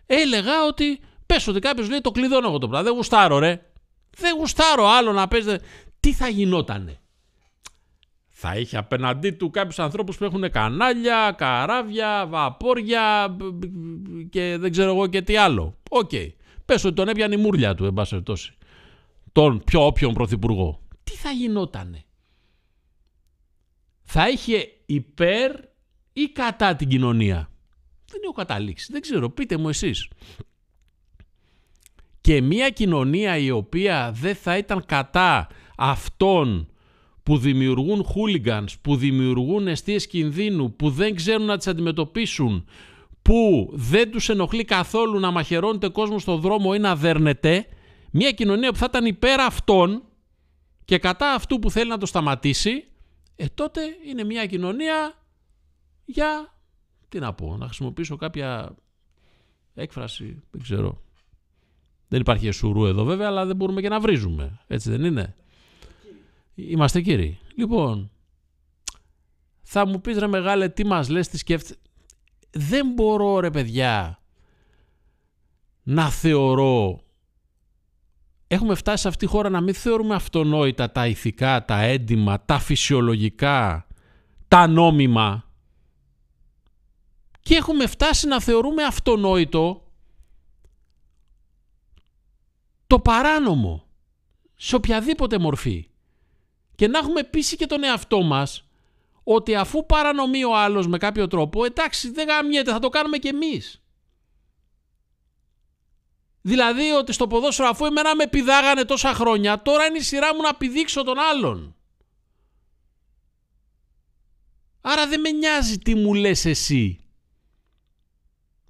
έλεγα 0.07 0.67
ότι 0.69 1.01
πες 1.27 1.47
ότι 1.47 1.59
κάποιος 1.59 1.89
λέει 1.89 2.01
το 2.01 2.11
κλειδώνω 2.11 2.49
εγώ 2.49 2.59
το 2.59 2.69
πράγμα. 2.69 2.87
Δεν 2.89 2.97
γουστάρω 2.97 3.39
ρε. 3.39 3.63
Δεν 4.17 4.37
γουστάρω 4.37 4.87
άλλο 4.87 5.13
να 5.13 5.29
παίζετε. 5.29 5.65
Τι 6.01 6.13
θα 6.13 6.29
γινότανε; 6.29 7.01
Θα 8.29 8.57
είχε 8.57 8.77
απέναντί 8.77 9.31
του 9.31 9.51
κάποιους 9.51 9.79
ανθρώπους 9.79 10.17
που 10.17 10.25
έχουν 10.25 10.51
κανάλια, 10.51 11.35
καράβια, 11.37 12.27
βαπόρια 12.29 13.37
και 14.31 14.57
δεν 14.59 14.71
ξέρω 14.71 14.91
εγώ 14.91 15.07
και 15.07 15.23
τι 15.23 15.37
άλλο. 15.37 15.79
OK. 15.90 16.11
Okay. 16.13 16.29
Πες 16.65 16.85
ότι 16.85 16.95
τον 16.95 17.09
έπιανε 17.09 17.35
η 17.35 17.39
μούρλια 17.39 17.75
του, 17.75 17.85
εν 17.85 17.93
πάση 17.93 18.23
Τον 19.33 19.63
πιο 19.65 19.87
όποιον 19.87 20.13
πρωθυπουργό 20.13 20.81
τι 20.88 20.88
θα 21.20 21.31
γινότανε; 21.31 22.04
Θα 24.02 24.28
είχε 24.28 24.68
υπέρ 24.87 25.52
ή 26.12 26.28
κατά 26.28 26.76
την 26.76 26.88
κοινωνία; 26.88 27.50
Δεν 28.11 28.20
έχω 28.22 28.33
καταλήξει. 28.33 28.92
Δεν 28.92 29.00
ξέρω. 29.00 29.31
Πείτε 29.31 29.57
μου 29.57 29.68
εσείς. 29.68 30.09
Και 32.20 32.40
μια 32.40 32.70
κοινωνία 32.70 33.37
η 33.37 33.50
οποία 33.50 34.12
δεν 34.14 34.35
θα 34.35 34.57
ήταν 34.57 34.85
κατά 34.87 35.48
αυτών 35.76 36.68
που 37.22 37.38
δημιουργούν 37.38 38.04
χούλιγκανς, 38.04 38.78
που 38.78 38.96
δημιουργούν 38.96 39.68
αιστείες 39.68 40.07
κινδύνου, 40.07 40.76
που 40.76 40.90
δεν 40.90 41.14
ξέρουν 41.14 41.46
να 41.46 41.57
τις 41.57 41.66
αντιμετωπίσουν, 41.66 42.66
που 43.22 43.70
δεν 43.72 44.11
τους 44.11 44.28
ενοχλεί 44.28 44.64
καθόλου 44.64 45.18
να 45.18 45.31
μαχαιρώνεται 45.31 45.88
κόσμος 45.88 46.22
στο 46.22 46.37
δρόμο 46.37 46.72
ή 46.74 46.78
να 46.78 46.96
δέρνεται, 46.96 47.66
Μια 48.11 48.31
κοινωνία 48.33 48.72
που 48.72 48.78
θα 48.78 48.87
ήταν 48.88 49.07
υπέρ 49.07 49.40
αυτών 49.40 50.02
και 50.88 50.98
κατά 50.98 51.35
αυτού 51.35 51.59
που 51.59 51.70
θέλει 51.70 51.90
να 51.90 51.98
το 51.98 52.07
σταματήσει, 52.07 52.85
ε, 53.37 53.46
τότε 53.55 53.81
είναι 54.07 54.24
μια 54.24 54.46
κοινωνία 54.46 55.14
για, 56.05 56.55
τι 57.09 57.18
να 57.18 57.33
πω, 57.35 57.57
να 57.57 57.64
χρησιμοποιήσω 57.66 58.16
κάποια 58.16 58.77
έκφραση, 59.74 60.42
δεν 60.51 60.62
ξέρω. 60.62 61.03
Δεν 62.09 62.20
υπάρχει 62.20 62.46
εσουρού 62.46 62.87
εδώ 62.87 63.05
βέβαια, 63.05 63.27
αλλά 63.27 63.46
δεν 63.46 63.57
μπορούμε 63.57 63.81
και 63.81 63.88
να 63.88 64.01
βρίζουμε. 64.01 64.61
Έτσι 64.66 64.90
δεν 64.90 65.05
είναι; 65.05 65.37
Είμαστε 66.55 67.01
κύριοι. 67.01 67.38
Λοιπόν, 67.55 68.11
θα 69.62 69.87
μου 69.87 70.01
πεις 70.01 70.18
ρε 70.18 70.27
μεγάλε 70.27 70.68
τι 70.68 70.87
μας 70.87 71.09
λες, 71.09 71.29
τι 71.29 71.38
σκέφτεσαι; 71.38 71.77
Δεν 72.51 72.92
μπορώ 72.92 73.40
ρε 73.40 73.51
παιδιά 73.51 74.22
να 75.83 76.11
θεωρώ 76.11 77.03
έχουμε 78.49 78.75
φτάσει 78.75 79.03
σε 79.03 79.09
αυτή 79.09 79.27
τη 79.27 79.33
χώρα 79.33 79.49
να 79.49 79.61
μην 79.61 79.75
θεωρούμε 79.75 80.15
αυτονόητα 80.15 80.91
τα 80.91 81.07
ηθικά, 81.07 81.65
τα 81.65 81.81
έντιμα, 81.81 82.45
τα 82.45 82.59
φυσιολογικά, 82.59 83.87
τα 84.49 84.67
νόμιμα 84.67 85.49
και 87.41 87.55
έχουμε 87.55 87.87
φτάσει 87.87 88.27
να 88.27 88.41
θεωρούμε 88.41 88.83
αυτονόητο 88.83 89.83
το 92.87 93.01
παράνομο 93.01 93.87
σε 94.55 94.77
οποιαδήποτε 94.77 95.39
μορφή 95.39 95.89
και 96.75 96.89
να 96.89 96.99
έχουμε 96.99 97.23
πείσει 97.23 97.57
και 97.57 97.67
τον 97.67 97.85
εαυτό 97.85 98.23
μας 98.23 98.69
ότι 99.23 99.55
αφού 99.55 99.87
παρανομεί 99.87 100.45
ο 100.45 100.57
άλλος 100.57 100.87
με 100.87 100.99
κάποιο 100.99 101.27
τρόπο 101.27 101.65
εντάξει 101.65 102.11
δεν 102.11 102.27
γαμιέται 102.27 102.71
θα 102.71 102.79
το 102.79 102.89
κάνουμε 102.89 103.17
και 103.17 103.29
εμείς. 103.29 103.83
Δηλαδή 106.40 106.90
ότι 106.90 107.12
στο 107.12 107.27
ποδόσφαιρο 107.27 107.68
αφού 107.68 107.85
εμένα 107.85 108.14
με 108.14 108.27
πηδάγανε 108.27 108.85
τόσα 108.85 109.14
χρόνια 109.14 109.62
τώρα 109.62 109.85
είναι 109.85 109.98
η 109.98 110.03
σειρά 110.03 110.35
μου 110.35 110.40
να 110.42 110.55
πηδήξω 110.55 111.03
τον 111.03 111.18
άλλον. 111.18 111.77
Άρα 114.81 115.09
δεν 115.09 115.20
με 115.20 115.31
νοιάζει 115.31 115.79
τι 115.79 115.94
μου 115.94 116.14
λες 116.14 116.44
εσύ. 116.44 117.01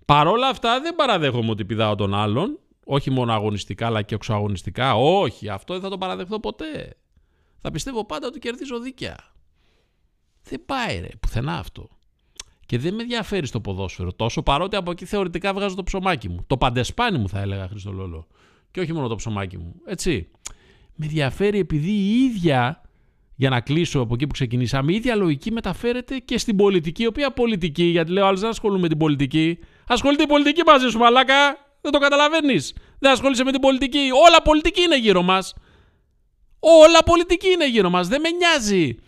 Παρόλα 0.05 0.49
αυτά 0.49 0.81
δεν 0.81 0.95
παραδέχομαι 0.95 1.51
ότι 1.51 1.65
πηδάω 1.65 1.95
τον 1.95 2.15
άλλον. 2.15 2.59
Όχι 2.85 3.11
μόνο 3.11 3.33
αγωνιστικά 3.33 3.87
αλλά 3.87 4.03
και 4.03 4.15
εξωαγωνιστικά. 4.15 4.95
Όχι, 4.95 5.49
αυτό 5.49 5.73
δεν 5.73 5.83
θα 5.83 5.89
το 5.89 5.99
παραδεχθώ 5.99 6.41
ποτέ. 6.41 6.97
Θα 7.61 7.71
πιστεύω 7.71 8.05
πάντα 8.05 8.27
ότι 8.27 8.39
κερδίζω 8.39 8.81
δίκαια. 8.81 9.17
Δεν 10.43 10.65
πάει 10.67 11.01
ρε, 11.01 11.09
πουθενά 11.21 11.59
αυτό. 11.59 11.98
Και 12.69 12.79
δεν 12.79 12.95
με 12.95 13.03
ενδιαφέρει 13.03 13.47
στο 13.47 13.61
ποδόσφαιρο 13.61 14.13
τόσο 14.13 14.43
παρότι 14.43 14.77
από 14.77 14.91
εκεί 14.91 15.05
θεωρητικά 15.05 15.53
βγάζω 15.53 15.75
το 15.75 15.83
ψωμάκι 15.83 16.29
μου. 16.29 16.45
Το 16.47 16.57
παντεσπάνι 16.57 17.19
μου 17.19 17.29
θα 17.29 17.41
έλεγα 17.41 17.69
Χριστολόλο. 17.69 18.27
Και 18.71 18.81
όχι 18.81 18.93
μόνο 18.93 19.09
το 19.09 19.15
ψωμάκι 19.15 19.57
μου. 19.57 19.75
Έτσι. 19.87 20.29
Με 20.95 21.07
ενδιαφέρει 21.07 21.59
επειδή 21.59 21.91
η 21.91 22.25
ίδια, 22.25 22.83
για 23.35 23.51
να 23.51 23.61
κλείσω 23.61 24.01
από 24.01 24.15
εκεί 24.15 24.27
που 24.27 24.33
ξεκινήσαμε, 24.33 24.93
η 24.93 24.95
ίδια 24.95 25.15
λογική 25.15 25.53
μεταφέρεται 25.53 26.19
και 26.19 26.39
στην 26.39 26.57
πολιτική. 26.57 27.03
Η 27.03 27.07
οποία 27.07 27.33
πολιτική, 27.33 27.85
γιατί 27.85 28.13
λέω 28.13 28.27
άλλος 28.27 28.41
δεν 28.41 28.49
ασχολούμαι 28.49 28.81
με 28.81 28.89
την 28.89 28.99
πολιτική. 28.99 29.59
Ασχολείται 29.87 30.23
η 30.23 30.27
πολιτική 30.27 30.63
μαζί 30.67 30.89
σου, 30.89 30.99
μαλάκα. 30.99 31.57
Δεν 31.81 31.93
το 31.93 31.99
καταλαβαίνεις. 31.99 32.75
Δεν 32.99 33.13
ασχολείσαι 33.13 33.45
με 33.45 33.53
την 33.53 33.61
πολιτική. 33.61 34.09
Όλα 34.29 34.43
πολιτική 34.43 34.83
είναι 34.83 34.99
γύρω 34.99 35.23
μας. 35.23 35.55
Όλα 36.59 37.03
πολιτική 37.05 37.49
είναι 37.49 37.69
γύρω 37.69 37.91
μας. 37.91 38.09
Δεν 38.09 38.21
με 38.21 38.29
νοιάζει 38.31 38.99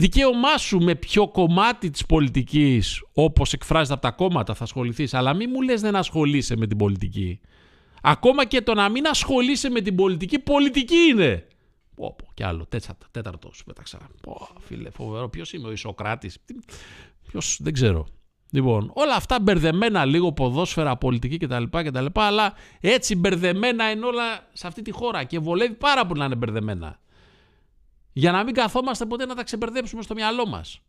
Δικαίωμά 0.00 0.56
σου 0.58 0.78
με 0.78 0.94
ποιο 0.94 1.28
κομμάτι 1.28 1.90
της 1.90 2.06
πολιτικής, 2.06 3.02
όπως 3.12 3.52
εκφράζεται 3.52 3.92
από 3.92 4.02
τα 4.02 4.10
κόμματα, 4.10 4.54
θα 4.54 4.64
ασχοληθείς. 4.64 5.14
Αλλά 5.14 5.34
μην 5.34 5.50
μου 5.52 5.62
λες 5.62 5.80
δεν 5.80 5.96
ασχολείσαι 5.96 6.56
με 6.56 6.66
την 6.66 6.76
πολιτική. 6.76 7.40
Ακόμα 8.02 8.44
και 8.44 8.62
το 8.62 8.74
να 8.74 8.88
μην 8.88 9.06
ασχολείσαι 9.06 9.70
με 9.70 9.80
την 9.80 9.94
πολιτική, 9.94 10.38
πολιτική 10.38 10.96
είναι. 10.96 11.46
Πω, 11.94 12.14
πω, 12.18 12.30
κι 12.34 12.42
άλλο, 12.42 12.66
τέταρτος, 12.68 13.08
τέταρτο 13.10 13.50
σου 13.54 13.64
πέταξα. 13.64 13.98
Πω, 14.22 14.48
φίλε, 14.60 14.90
φοβερό. 14.90 15.28
Ποιος 15.28 15.52
είμαι 15.52 15.68
ο 15.68 15.72
Ισοκράτης; 15.72 16.38
Ποιος, 17.28 17.58
δεν 17.60 17.72
ξέρω. 17.72 18.06
Λοιπόν, 18.50 18.90
όλα 18.94 19.14
αυτά 19.14 19.40
μπερδεμένα 19.40 20.04
λίγο 20.04 20.32
ποδόσφαιρα, 20.32 20.96
πολιτική 20.96 21.36
κτλ. 21.36 21.64
κτλ 21.70 22.06
αλλά 22.14 22.54
έτσι 22.80 23.16
μπερδεμένα 23.16 23.90
είναι 23.90 24.06
όλα 24.06 24.48
σε 24.52 24.66
αυτή 24.66 24.82
τη 24.82 24.90
χώρα 24.90 25.24
και 25.24 25.38
βολεύει 25.38 25.74
πάρα 25.74 26.06
πολύ 26.06 26.18
να 26.18 26.24
είναι 26.24 26.34
μπερδεμένα 26.34 26.98
για 28.18 28.32
να 28.32 28.44
μην 28.44 28.54
καθόμαστε 28.54 29.06
ποτέ 29.06 29.26
να 29.26 29.34
τα 29.34 29.44
ξεπερδέψουμε 29.44 30.02
στο 30.02 30.14
μυαλό 30.14 30.46
μας. 30.46 30.80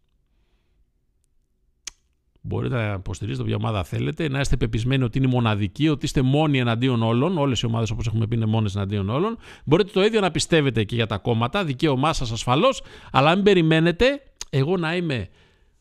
Μπορείτε 2.41 2.75
να 2.75 2.93
υποστηρίζετε 2.93 3.43
όποια 3.43 3.55
ομάδα 3.55 3.83
θέλετε, 3.83 4.29
να 4.29 4.39
είστε 4.39 4.57
πεπισμένοι 4.57 5.03
ότι 5.03 5.17
είναι 5.17 5.27
μοναδική, 5.27 5.89
ότι 5.89 6.05
είστε 6.05 6.21
μόνοι 6.21 6.59
εναντίον 6.59 7.03
όλων. 7.03 7.37
Όλες 7.37 7.61
οι 7.61 7.65
ομάδες, 7.65 7.89
όπως 7.91 8.07
έχουμε 8.07 8.27
πει, 8.27 8.35
είναι 8.35 8.45
μόνες 8.45 8.75
εναντίον 8.75 9.09
όλων. 9.09 9.37
Μπορείτε 9.65 9.91
το 9.91 10.03
ίδιο 10.03 10.19
να 10.19 10.31
πιστεύετε 10.31 10.83
και 10.83 10.95
για 10.95 11.05
τα 11.05 11.17
κόμματα, 11.17 11.63
δικαίωμά 11.63 12.13
σας 12.13 12.31
ασφαλώς, 12.31 12.81
αλλά 13.11 13.35
μην 13.35 13.43
περιμένετε 13.43 14.23
εγώ 14.49 14.77
να 14.77 14.95
είμαι 14.95 15.29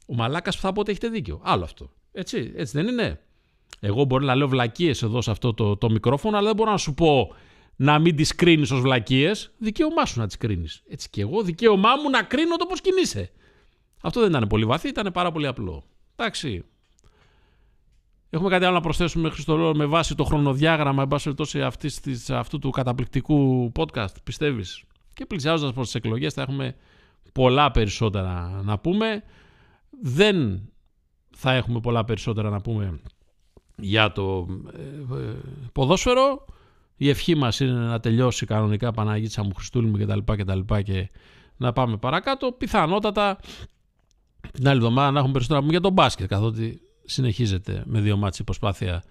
ο 0.07 0.15
μαλάκας 0.15 0.57
που 0.57 0.63
θα 0.63 0.73
πω 0.73 0.81
ότι 0.81 0.91
έχετε 0.91 1.09
δίκιο. 1.09 1.41
Άλλο 1.43 1.65
αυτό. 1.65 1.91
Έτσι, 2.13 2.53
έτσι 2.57 2.77
δεν 2.83 2.87
είναι. 2.87 3.21
Εγώ 3.81 4.05
μπορεί 4.05 4.25
να 4.25 4.35
λέω 4.35 4.49
βλακίες 4.49 5.03
εδώ 5.03 5.21
σε 5.21 5.31
αυτό 5.31 5.55
το, 5.55 5.77
το 5.77 5.91
μικρόφωνο, 5.91 6.37
αλλά 6.37 6.47
δεν 6.47 6.57
μπορώ 6.57 6.71
να 6.71 6.77
σου 6.77 6.95
πω 6.95 7.35
να 7.81 7.99
μην 7.99 8.17
τις 8.17 8.35
κρίνεις 8.35 8.71
ως 8.71 8.81
βλακίες, 8.81 9.51
δικαίωμά 9.59 10.05
σου 10.05 10.21
να 10.21 10.27
τις 10.27 10.37
κρίνεις. 10.37 10.83
Έτσι 10.89 11.11
και 11.11 11.21
εγώ, 11.21 11.43
δικαίωμά 11.43 11.91
μου 12.03 12.11
να 12.11 12.23
κρίνω 12.23 12.57
το 12.57 12.67
πώς 12.67 12.81
κινείσαι. 12.81 13.31
Αυτό 14.03 14.21
δεν 14.21 14.29
ήταν 14.29 14.47
πολύ 14.47 14.65
βαθύ, 14.65 14.89
ήταν 14.89 15.13
πάρα 15.13 15.33
πολύ 15.33 15.47
απλό. 15.47 15.85
Εντάξει. 16.17 16.65
Έχουμε 18.31 18.51
κάτι 18.51 18.65
άλλο 18.65 18.75
να 18.75 18.81
προσθέσουμε 18.81 19.31
Χριστολό 19.31 19.75
με 19.75 19.87
βάση 19.87 20.15
το 20.15 20.25
χρονοδιάγραμμα 20.25 21.03
εν 21.03 21.09
πάση 21.09 21.35
αυτού 22.31 22.59
του 22.59 22.71
καταπληκτικού 22.71 23.73
podcast, 23.77 24.23
πιστεύεις; 24.25 24.83
Και 25.15 25.27
πλησιάζοντας 25.27 25.73
προς 25.73 25.85
τις 25.87 25.95
εκλογές 25.95 26.35
θα 26.35 26.43
έχουμε 26.43 26.77
πολλά 27.33 27.71
περισσότερα 27.71 28.61
να 28.65 28.79
πούμε. 28.79 29.23
Δεν 30.03 30.69
θα 31.37 31.53
έχουμε 31.53 31.81
πολλά 31.81 32.05
περισσότερα 32.05 32.51
να 32.51 32.61
πούμε 32.61 33.01
για 33.77 34.13
το 34.13 34.47
ε, 34.73 35.19
ε, 35.19 35.35
ποδόσφαιρο. 35.73 36.45
Η 37.01 37.09
ευχή 37.09 37.35
μας 37.35 37.61
είναι 37.61 37.73
να 37.73 38.01
τελειώσει 38.01 38.47
κανονικά 38.47 38.93
Παναγίτσα 38.93 39.43
μου 39.43 39.55
Χριστούλη 39.55 39.87
μου 39.87 39.99
κτλ. 39.99 40.33
Και, 40.35 40.83
και 40.83 41.11
να 41.57 41.73
πάμε 41.73 41.97
παρακάτω. 41.97 42.53
Πιθανότατα 42.53 43.39
την 44.53 44.69
άλλη 44.69 44.77
εβδομάδα 44.77 45.11
να 45.11 45.19
έχουμε 45.19 45.33
περισσότερα 45.33 45.67
για 45.71 45.81
τον 45.81 45.93
μπάσκετ 45.93 46.29
καθότι 46.29 46.81
συνεχίζεται 47.05 47.83
με 47.87 48.01
δύο 48.01 48.17
μάτς 48.17 48.39
η 48.39 48.45
προσπάθεια 48.45 49.03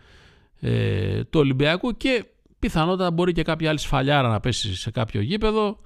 ε, 0.60 1.24
του 1.24 1.40
Ολυμπιακού 1.40 1.98
και 1.98 2.26
πιθανότατα 2.60 3.12
μπορεί 3.12 3.32
και 3.32 3.44
κάποια 3.44 3.70
άλλη 3.70 3.80
σφαλιάρα 3.80 4.30
να 4.30 4.40
πέσει 4.40 4.76
σε 4.76 4.92
κάποιο 4.92 5.22
γήπεδο 5.22 5.80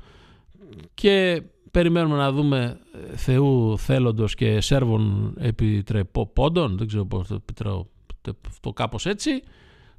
και 0.94 1.44
περιμένουμε 1.72 2.18
να 2.18 2.32
δούμε 2.32 2.80
ε, 3.12 3.16
Θεού 3.18 3.78
θέλοντος 3.78 4.36
και 4.36 4.62
Σέρβων 4.62 5.34
επιτρεπόντων 5.40 6.78
δεν 6.78 6.88
ξέρω 6.88 7.06
πώς 7.06 7.28
το, 7.28 7.88
το 8.62 8.74
κάπως 8.74 9.06
έτσι 9.06 9.42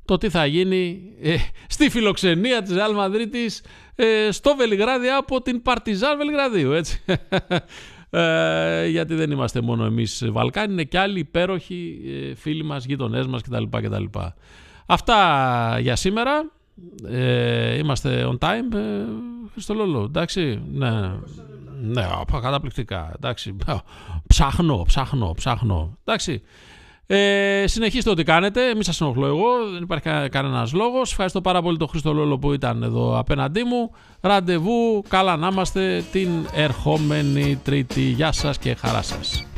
το 0.05 0.17
τι 0.17 0.29
θα 0.29 0.47
γίνει 0.47 1.03
ε, 1.23 1.37
στη 1.69 1.91
φιλοξενία 1.91 2.63
της 2.63 2.75
Real 2.77 2.95
Μαδρίτης 2.95 3.63
ε, 3.95 4.31
στο 4.31 4.57
Βελιγράδι 4.57 5.09
από 5.09 5.43
την 5.43 5.63
Παρτιζάν 5.63 6.17
Βελιγραδίου 6.17 6.73
έτσι. 6.73 7.01
Ε, 8.15 8.87
γιατί 8.87 9.15
δεν 9.15 9.31
είμαστε 9.31 9.61
μόνο 9.61 9.85
εμείς 9.85 10.25
Βαλκάνοι 10.31 10.73
είναι 10.73 10.85
και 10.85 10.99
άλλοι 10.99 11.19
υπέροχοι 11.19 12.01
ε, 12.31 12.35
φίλοι 12.35 12.65
μας, 12.65 12.85
γείτονές 12.85 13.27
μας 13.27 13.43
κτλ. 13.43 13.63
κτλ. 13.71 14.05
Αυτά 14.87 15.79
για 15.81 15.97
σήμερα 15.97 16.51
ε, 17.09 17.79
είμαστε 17.79 18.29
on 18.31 18.39
time 18.39 18.75
ε, 18.75 19.05
Χριστολόλο 19.53 20.03
εντάξει 20.03 20.63
ναι, 20.73 20.91
ναι 21.83 22.07
καταπληκτικά 22.41 23.13
εντάξει 23.17 23.57
ψάχνω 24.27 24.83
ψάχνω 24.87 25.35
ψάχνω 25.37 25.99
εντάξει 26.05 26.43
ε, 27.15 27.65
συνεχίστε 27.67 28.11
ό,τι 28.11 28.23
κάνετε. 28.23 28.75
Μην 28.75 28.83
σας 28.83 29.01
ενοχλώ 29.01 29.27
εγώ. 29.27 29.47
Δεν 29.73 29.83
υπάρχει 29.83 30.05
κα, 30.05 30.29
κανένας 30.29 30.73
λόγος. 30.73 31.11
Ευχαριστώ 31.11 31.41
πάρα 31.41 31.63
πολύ 31.63 31.77
τον 31.77 31.89
Χρήστο 31.89 32.13
Λόλο 32.13 32.39
που 32.39 32.53
ήταν 32.53 32.83
εδώ 32.83 33.19
απέναντί 33.19 33.63
μου. 33.63 33.91
Ραντεβού. 34.21 35.03
Καλά 35.09 35.37
να 35.37 35.49
είμαστε 35.53 36.05
την 36.13 36.29
ερχόμενη 36.55 37.61
Τρίτη. 37.65 38.01
Γεια 38.01 38.33
σας 38.33 38.59
και 38.59 38.75
χαρά 38.75 39.03
σας. 39.03 39.52